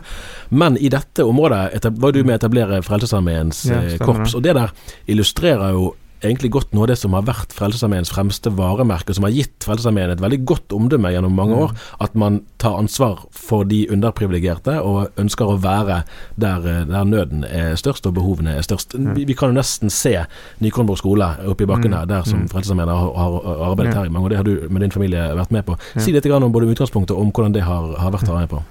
Men 0.63 0.79
i 0.81 0.91
dette 0.93 1.27
området 1.29 1.93
var 1.93 2.15
du 2.15 2.23
med 2.23 2.33
å 2.33 2.39
etablere 2.39 2.81
Frelsesarmeens 2.85 3.61
eh, 3.69 3.93
korps, 4.01 4.33
og 4.33 4.41
det 4.45 4.57
der 4.57 4.73
illustrerer 5.13 5.77
jo 5.77 5.91
egentlig 6.23 6.51
godt 6.53 6.73
noe 6.73 6.85
av 6.85 6.91
det 6.91 6.97
som 6.99 7.15
har 7.17 7.25
vært 7.27 7.53
Frelsesarmeens 7.55 8.11
fremste 8.13 8.51
varemerke, 8.55 9.13
som 9.15 9.25
har 9.27 9.33
gitt 9.35 9.65
Frelsesarmeen 9.65 10.13
et 10.13 10.23
veldig 10.23 10.39
godt 10.47 10.75
omdømme 10.75 11.11
gjennom 11.13 11.35
mange 11.35 11.57
år. 11.65 11.73
Mm. 11.73 11.81
At 12.05 12.15
man 12.19 12.39
tar 12.61 12.77
ansvar 12.79 13.25
for 13.35 13.67
de 13.67 13.83
underprivilegerte 13.93 14.77
og 14.81 15.19
ønsker 15.21 15.51
å 15.51 15.57
være 15.61 16.01
der, 16.41 16.67
eh, 16.71 16.85
der 16.89 17.09
nøden 17.09 17.43
er 17.47 17.75
størst 17.79 18.07
og 18.07 18.15
behovene 18.17 18.55
er 18.55 18.65
størst. 18.65 18.95
Vi, 19.15 19.25
vi 19.27 19.37
kan 19.37 19.51
jo 19.51 19.59
nesten 19.59 19.93
se 19.93 20.15
Nykornborg 20.63 21.01
skole 21.01 21.29
oppe 21.45 21.65
i 21.65 21.69
bakken 21.69 21.91
mm. 21.91 21.97
her, 21.99 22.09
der 22.09 22.29
som 22.29 22.45
mm. 22.45 22.49
Frelsesarmeen 22.53 22.93
har, 22.93 23.11
har, 23.19 23.39
arbeidet 23.71 23.97
her 23.97 24.07
i 24.09 24.13
mange 24.13 24.29
år. 24.29 24.35
Det 24.35 24.41
har 24.41 24.47
du 24.47 24.69
med 24.69 24.85
din 24.85 24.95
familie 24.95 25.27
vært 25.35 25.53
med 25.55 25.67
på. 25.67 25.77
Si 25.97 26.15
litt 26.15 26.25
om 26.35 26.51
både 26.51 26.71
utgangspunktet 26.71 27.15
og 27.15 27.27
om 27.27 27.35
hvordan 27.35 27.53
det 27.55 27.65
har, 27.65 27.91
har 27.99 28.15
vært 28.15 28.29
her 28.31 28.39
med 28.39 28.49
på. 28.51 28.63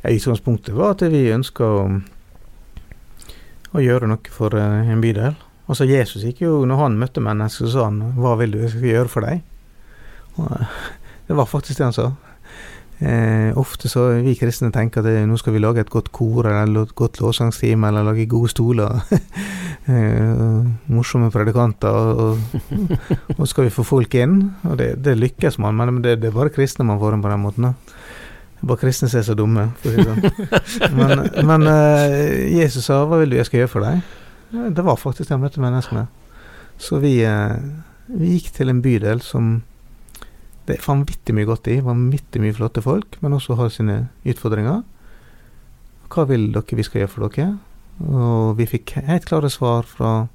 Ja, 0.00 0.14
utgangspunktet 0.14 0.74
var 0.74 0.96
at 0.96 1.04
vi 1.12 1.26
ønska 1.32 1.66
å, 1.66 1.84
å 3.76 3.84
gjøre 3.84 4.08
noe 4.10 4.32
for 4.32 4.56
eh, 4.56 4.90
en 4.90 5.04
bydel. 5.04 5.36
Altså 5.70 5.86
Jesus 5.86 6.24
gikk 6.26 6.42
jo, 6.42 6.64
når 6.66 6.82
han 6.82 6.98
møtte 6.98 7.22
mennesker, 7.22 7.68
så 7.68 7.72
sa 7.72 7.84
han 7.86 8.00
'Hva 8.16 8.34
vil 8.40 8.56
du 8.56 8.58
jeg 8.58 8.70
skal 8.74 8.90
gjøre 8.90 9.08
for 9.08 9.26
deg?' 9.26 9.42
Og 10.38 10.50
eh, 10.50 10.66
det 11.28 11.36
var 11.36 11.46
faktisk 11.46 11.78
det 11.78 11.86
han 11.86 11.94
sa. 11.94 12.10
Eh, 13.00 13.56
ofte 13.56 13.88
så 13.88 14.02
vi 14.20 14.34
kristne 14.36 14.68
tenker 14.74 15.00
at 15.00 15.06
det, 15.08 15.22
nå 15.24 15.38
skal 15.40 15.54
vi 15.54 15.62
lage 15.62 15.80
et 15.80 15.92
godt 15.92 16.10
kor 16.12 16.44
eller 16.44 16.82
et 16.82 16.94
godt 16.94 17.20
lovsangsteam 17.22 17.84
eller 17.88 18.04
lage 18.04 18.26
gode 18.28 18.50
stoler. 18.52 19.00
eh, 19.88 20.66
morsomme 20.92 21.30
predikanter. 21.30 21.88
Og, 21.88 22.38
og, 23.38 23.48
skal 23.48 23.64
vi 23.64 23.72
få 23.72 23.86
folk 23.86 24.14
inn. 24.14 24.50
Og 24.68 24.76
det, 24.78 24.92
det 25.04 25.16
lykkes 25.16 25.58
man, 25.58 25.78
men 25.78 26.02
det, 26.02 26.18
det, 26.20 26.28
er 26.28 26.36
bare 26.36 26.52
kristne 26.52 26.84
man 26.84 27.00
får 27.00 27.16
inn 27.16 27.24
på 27.24 27.32
den 27.32 27.44
måten. 27.46 27.70
Da. 27.70 27.72
Bare 28.60 28.82
kristne 28.82 29.08
som 29.08 29.22
er 29.22 29.28
så 29.30 29.38
dumme. 29.38 29.70
For 29.80 29.88
å 29.88 29.96
si 29.96 30.08
sånn. 30.10 30.50
Men, 30.98 31.22
men 31.46 31.68
eh, 31.70 32.50
Jesus 32.58 32.90
sa 32.90 33.04
'Hva 33.06 33.22
vil 33.22 33.30
du 33.30 33.36
jeg 33.38 33.48
skal 33.48 33.62
gjøre 33.62 33.72
for 33.78 33.86
deg?' 33.86 34.19
Det 34.50 34.82
var 34.82 34.98
faktisk 34.98 35.28
det 35.28 35.36
han 35.36 35.44
møtte 35.44 35.62
menneskene. 35.62 36.08
Så 36.80 36.98
vi, 37.02 37.20
eh, 37.22 37.56
vi, 38.06 38.34
gikk 38.34 38.50
til 38.56 38.72
en 38.72 38.82
bydel 38.82 39.20
som 39.22 39.60
det 40.66 40.76
er 40.76 40.86
vanvittig 40.86 41.34
mye 41.36 41.48
godt 41.48 41.68
i. 41.70 41.80
Vanvittig 41.84 42.42
mye 42.42 42.56
flotte 42.56 42.82
folk, 42.82 43.18
men 43.22 43.36
også 43.36 43.56
har 43.58 43.70
sine 43.74 44.00
utfordringer. 44.24 44.82
Hva 46.10 46.26
vil 46.26 46.50
dere 46.54 46.78
vi 46.78 46.86
skal 46.86 47.04
gjøre 47.04 47.12
for 47.12 47.28
dere? 47.28 47.52
Og 48.10 48.56
vi 48.58 48.66
fikk 48.70 48.96
helt 49.06 49.28
klare 49.28 49.50
svar 49.52 49.86
fra 49.86 50.28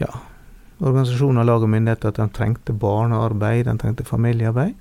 ja, 0.00 0.10
organisasjoner, 0.80 1.44
lag 1.44 1.64
og 1.64 1.72
myndigheter 1.72 2.12
at 2.12 2.20
de 2.20 2.28
trengte 2.32 2.72
barnearbeid, 2.76 3.66
de 3.66 3.76
trengte 3.80 4.04
familiearbeid. 4.04 4.76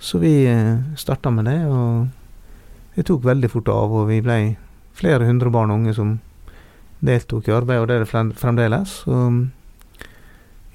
Så 0.00 0.18
vi 0.18 0.46
eh, 0.48 0.80
starta 0.96 1.30
med 1.30 1.44
det, 1.44 1.60
og 1.68 2.08
det 2.96 3.06
tok 3.08 3.24
veldig 3.24 3.50
fort 3.52 3.68
av, 3.72 3.92
og 3.92 4.08
vi 4.08 4.20
ble 4.24 4.40
flere 4.96 5.28
hundre 5.28 5.52
barn 5.52 5.72
og 5.72 5.82
unge 5.82 5.94
som 5.96 6.18
deltok 7.00 7.48
i 7.48 7.54
arbeidet, 7.54 7.82
og 7.82 7.88
det 7.88 7.96
er 7.96 8.04
det 8.04 8.38
fremdeles. 8.40 8.96
Og 9.06 9.46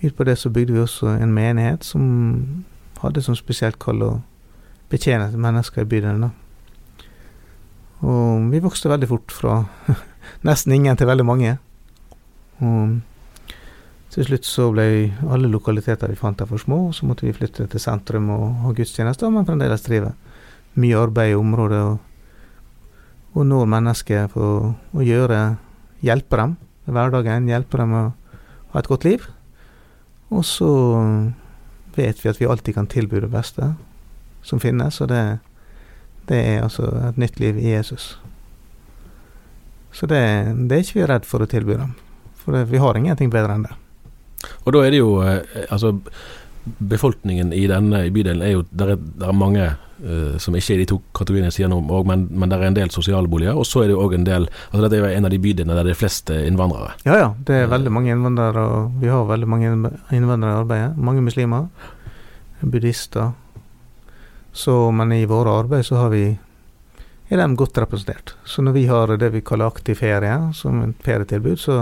ut 0.06 0.16
på 0.16 0.24
det 0.28 0.38
så 0.38 0.50
bygde 0.50 0.74
vi 0.74 0.84
også 0.84 1.18
en 1.20 1.34
menighet 1.34 1.86
som 1.86 2.66
hadde 3.02 3.22
som 3.22 3.38
spesielt 3.38 3.80
kall 3.82 4.04
å 4.04 4.14
betjene 4.90 5.32
mennesker 5.32 5.86
i 5.86 5.90
bydelen. 5.90 6.30
Og 8.06 8.50
vi 8.52 8.62
vokste 8.62 8.92
veldig 8.92 9.10
fort 9.10 9.34
fra 9.34 9.60
nesten 10.48 10.76
ingen 10.76 10.98
til 10.98 11.10
veldig 11.10 11.26
mange. 11.26 11.58
Og 12.62 13.00
til 14.16 14.28
slutt 14.30 14.48
så 14.48 14.70
ble 14.72 14.88
alle 15.28 15.50
lokaliteter 15.52 16.12
vi 16.12 16.20
fant 16.20 16.40
der 16.40 16.48
for 16.48 16.62
små, 16.62 16.86
og 16.90 16.96
så 16.96 17.08
måtte 17.08 17.26
vi 17.28 17.36
flytte 17.36 17.68
til 17.68 17.82
sentrum 17.82 18.30
og 18.32 18.46
ha 18.64 18.74
gudstjenester, 18.78 19.32
men 19.34 19.48
fremdeles 19.48 19.84
drive 19.84 20.14
mye 20.80 21.00
arbeid 21.00 21.34
i 21.34 21.40
området 21.40 21.82
og, 21.88 21.98
og 23.36 23.48
når 23.48 23.72
mennesker 23.72 24.30
på 24.32 24.46
å 24.72 25.04
gjøre 25.04 25.40
hjelpe 26.06 26.39
dem 26.39 26.56
i 26.86 26.94
hverdagen, 26.94 27.50
hjelpe 27.50 27.82
dem 27.82 27.96
å 27.98 28.04
ha 28.74 28.82
et 28.82 28.89
godt 28.91 29.08
liv. 29.08 29.26
Og 30.34 30.46
så 30.46 30.70
vet 31.96 32.22
vi 32.22 32.30
at 32.30 32.39
vi 32.41 32.48
alltid 32.50 32.78
kan 32.78 32.89
tilby 32.91 33.22
det 33.24 33.32
beste 33.34 33.74
som 34.46 34.62
finnes, 34.62 35.00
og 35.02 35.10
det, 35.10 35.24
det 36.30 36.41
er 36.41 36.63
altså 36.65 36.89
et 37.10 37.18
nytt 37.22 37.39
liv 37.41 37.58
i 37.58 37.72
Jesus. 37.72 38.15
Så 39.96 40.10
det, 40.12 40.22
det 40.68 40.76
er 40.76 40.84
ikke 40.84 41.00
vi 41.00 41.10
redd 41.10 41.26
for 41.26 41.41
å 41.41 41.50
tilby 41.50 41.78
dem, 41.80 41.96
for 42.41 42.58
det, 42.58 42.65
vi 42.70 42.82
har 42.84 42.98
ingenting 43.00 43.32
bedre 43.34 43.56
enn 43.56 43.65
det. 43.70 43.76
Og 44.65 44.76
da 44.76 44.82
er 44.86 44.94
det 44.94 45.00
jo 45.00 45.13
eh, 45.26 45.41
altså 45.72 45.96
befolkningen 46.65 47.54
i 47.54 47.65
denne 47.69 48.08
bydelen 48.13 48.41
er 48.41 48.56
jo 48.56 48.63
Der 48.71 48.95
er, 48.95 49.01
der 49.19 49.28
er 49.30 49.38
mange 49.38 49.65
uh, 50.04 50.38
som 50.41 50.56
ikke 50.58 50.73
er 50.73 50.82
de 50.82 50.88
to 50.89 50.99
kategoriene 51.13 51.51
jeg 51.51 51.58
sier 51.60 51.69
noe 51.71 51.86
om, 51.86 52.08
men, 52.08 52.28
men 52.32 52.49
det 52.49 52.58
er 52.58 52.67
en 52.67 52.78
del 52.78 52.91
sosiale 52.93 53.30
boliger. 53.30 53.58
Og 53.58 53.67
så 53.69 53.84
er 53.84 53.89
det 53.89 53.95
jo 53.95 54.01
òg 54.06 54.17
en 54.17 54.28
del 54.28 54.47
altså 54.47 54.82
Dette 54.86 54.99
er 54.99 55.06
jo 55.06 55.19
en 55.19 55.30
av 55.30 55.34
de 55.34 55.41
bydelene 55.41 55.78
der 55.78 55.89
det 55.89 55.95
er 55.95 56.01
flest 56.01 56.34
innvandrere. 56.34 56.95
Ja 57.06 57.19
ja, 57.21 57.30
det 57.47 57.62
er 57.62 57.71
veldig 57.71 57.93
mange 57.93 58.13
innvandrere, 58.13 58.65
og 58.65 58.97
vi 59.01 59.12
har 59.13 59.30
veldig 59.30 59.51
mange 59.51 59.73
innvandrere 60.12 60.56
i 60.56 60.62
arbeidet. 60.63 60.97
Mange 60.97 61.25
muslimer. 61.25 61.69
Buddhister. 62.62 63.34
Så, 64.56 64.73
men 64.91 65.12
i 65.12 65.25
våre 65.28 65.51
arbeid 65.60 65.86
så 65.86 65.99
har 65.99 66.10
vi 66.13 66.25
er 67.30 67.41
de 67.41 67.56
godt 67.58 67.78
representert. 67.82 68.36
Så 68.45 68.62
når 68.62 68.71
vi 68.71 68.86
har 68.86 69.17
det 69.17 69.32
vi 69.34 69.41
kaller 69.41 69.67
aktiv 69.67 69.97
ferie, 69.97 70.36
som 70.54 70.82
et 70.84 71.06
ferietilbud, 71.06 71.58
så, 71.60 71.78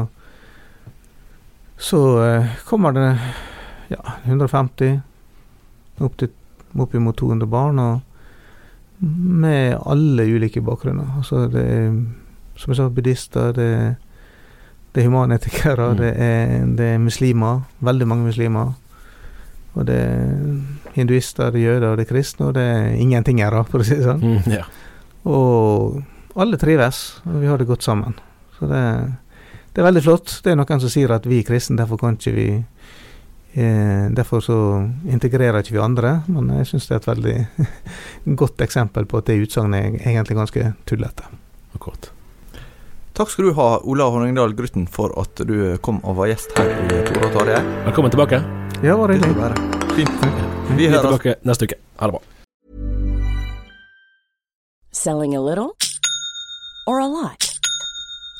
så 1.77 1.99
uh, 2.19 2.53
kommer 2.65 2.95
det 2.95 3.09
ja, 3.91 3.99
150 4.23 5.01
opp 6.03 6.17
til 6.17 6.31
oppimot 6.73 7.17
200 7.19 7.49
barn. 7.49 7.79
og 7.79 8.01
med 9.03 9.77
alle 9.85 10.23
ulike 10.23 10.61
bakgrunner. 10.61 11.17
Altså 11.17 11.47
det 11.51 11.63
er, 11.63 11.91
som 12.55 12.71
jeg 12.71 12.77
sa, 12.77 12.87
buddhister, 12.89 13.51
det, 13.51 13.95
det 14.95 15.03
er 15.03 15.09
humanetikere, 15.09 15.89
mm. 15.91 15.97
det, 15.97 16.13
er, 16.15 16.65
det, 16.77 16.87
er, 16.93 16.97
muslimer. 16.97 17.61
Veldig 17.79 18.07
mange 18.07 18.29
muslimer. 18.29 18.73
Og 19.73 19.87
det 19.87 19.97
er 19.97 20.93
hinduister, 20.93 21.49
det 21.51 21.63
er 21.63 21.73
jøder, 21.73 21.95
det 21.97 22.05
er 22.05 22.13
kristne, 22.13 22.47
og 22.47 22.55
det 22.55 22.63
er 22.63 22.93
ingenting 23.01 23.41
her, 23.41 23.57
for 23.69 23.81
å 23.81 23.87
si 23.87 23.97
det 23.97 24.05
sånn. 24.05 24.21
Mm, 24.21 24.53
ja. 24.53 24.67
Og 25.25 26.03
alle 26.39 26.59
trives, 26.61 27.01
og 27.25 27.41
vi 27.41 27.49
har 27.49 27.59
det 27.59 27.67
godt 27.67 27.83
sammen. 27.83 28.15
Så 28.59 28.69
det, 28.69 28.83
det 29.73 29.81
er 29.81 29.89
veldig 29.89 30.03
flott. 30.05 30.37
Det 30.45 30.53
er 30.53 30.59
noen 30.59 30.83
som 30.83 30.93
sier 30.93 31.11
at 31.15 31.25
vi 31.27 31.41
er 31.41 31.47
kristne, 31.47 31.79
derfor 31.81 31.99
kan 31.99 32.19
ikke 32.19 32.35
vi 32.37 32.47
derfor 33.53 34.41
så 34.41 34.57
integrerer 35.05 35.61
ikke 35.61 35.75
vi 35.75 35.83
andre, 35.83 36.15
men 36.25 36.49
jeg 36.57 36.71
syns 36.71 36.89
det 36.89 36.95
er 36.95 37.01
et 37.03 37.11
veldig 37.11 37.37
godt 38.41 38.65
eksempel 38.65 39.05
på 39.05 39.21
at 39.21 39.29
det 39.29 39.39
utsagnet 39.45 40.01
er 40.01 40.11
egentlig 40.15 40.39
ganske 40.39 40.73
tullete. 40.89 41.29
Akkurat. 41.77 42.09
Takk 43.13 43.29
skal 43.29 43.45
du 43.45 43.53
ha, 43.53 43.67
Ola 43.85 44.07
Honningdal 44.09 44.55
Grutten, 44.57 44.87
for 44.89 45.13
at 45.21 45.37
du 45.45 45.77
kom 45.85 45.99
og 46.01 46.17
var 46.17 46.31
gjest 46.31 46.55
her 46.57 46.71
i 46.81 47.03
Tore 47.05 47.27
og 47.27 47.35
Tarjei. 47.35 47.59
Velkommen 47.85 48.13
tilbake. 48.15 48.41
Ja, 48.81 48.97
bare 48.97 49.19
hyggelig. 49.19 49.53
Fint. 49.93 50.25
Vi 50.73 50.89
er 50.89 50.97
tilbake 50.97 51.35
neste 51.45 51.69
uke. 51.69 51.77
Ha 52.01 52.09
det 52.09 52.17
bra. 52.17 52.23
Selling 54.89 55.35
a 55.35 55.41
little 55.41 55.75
or 56.87 56.99
a 56.99 57.07
lot? 57.07 57.52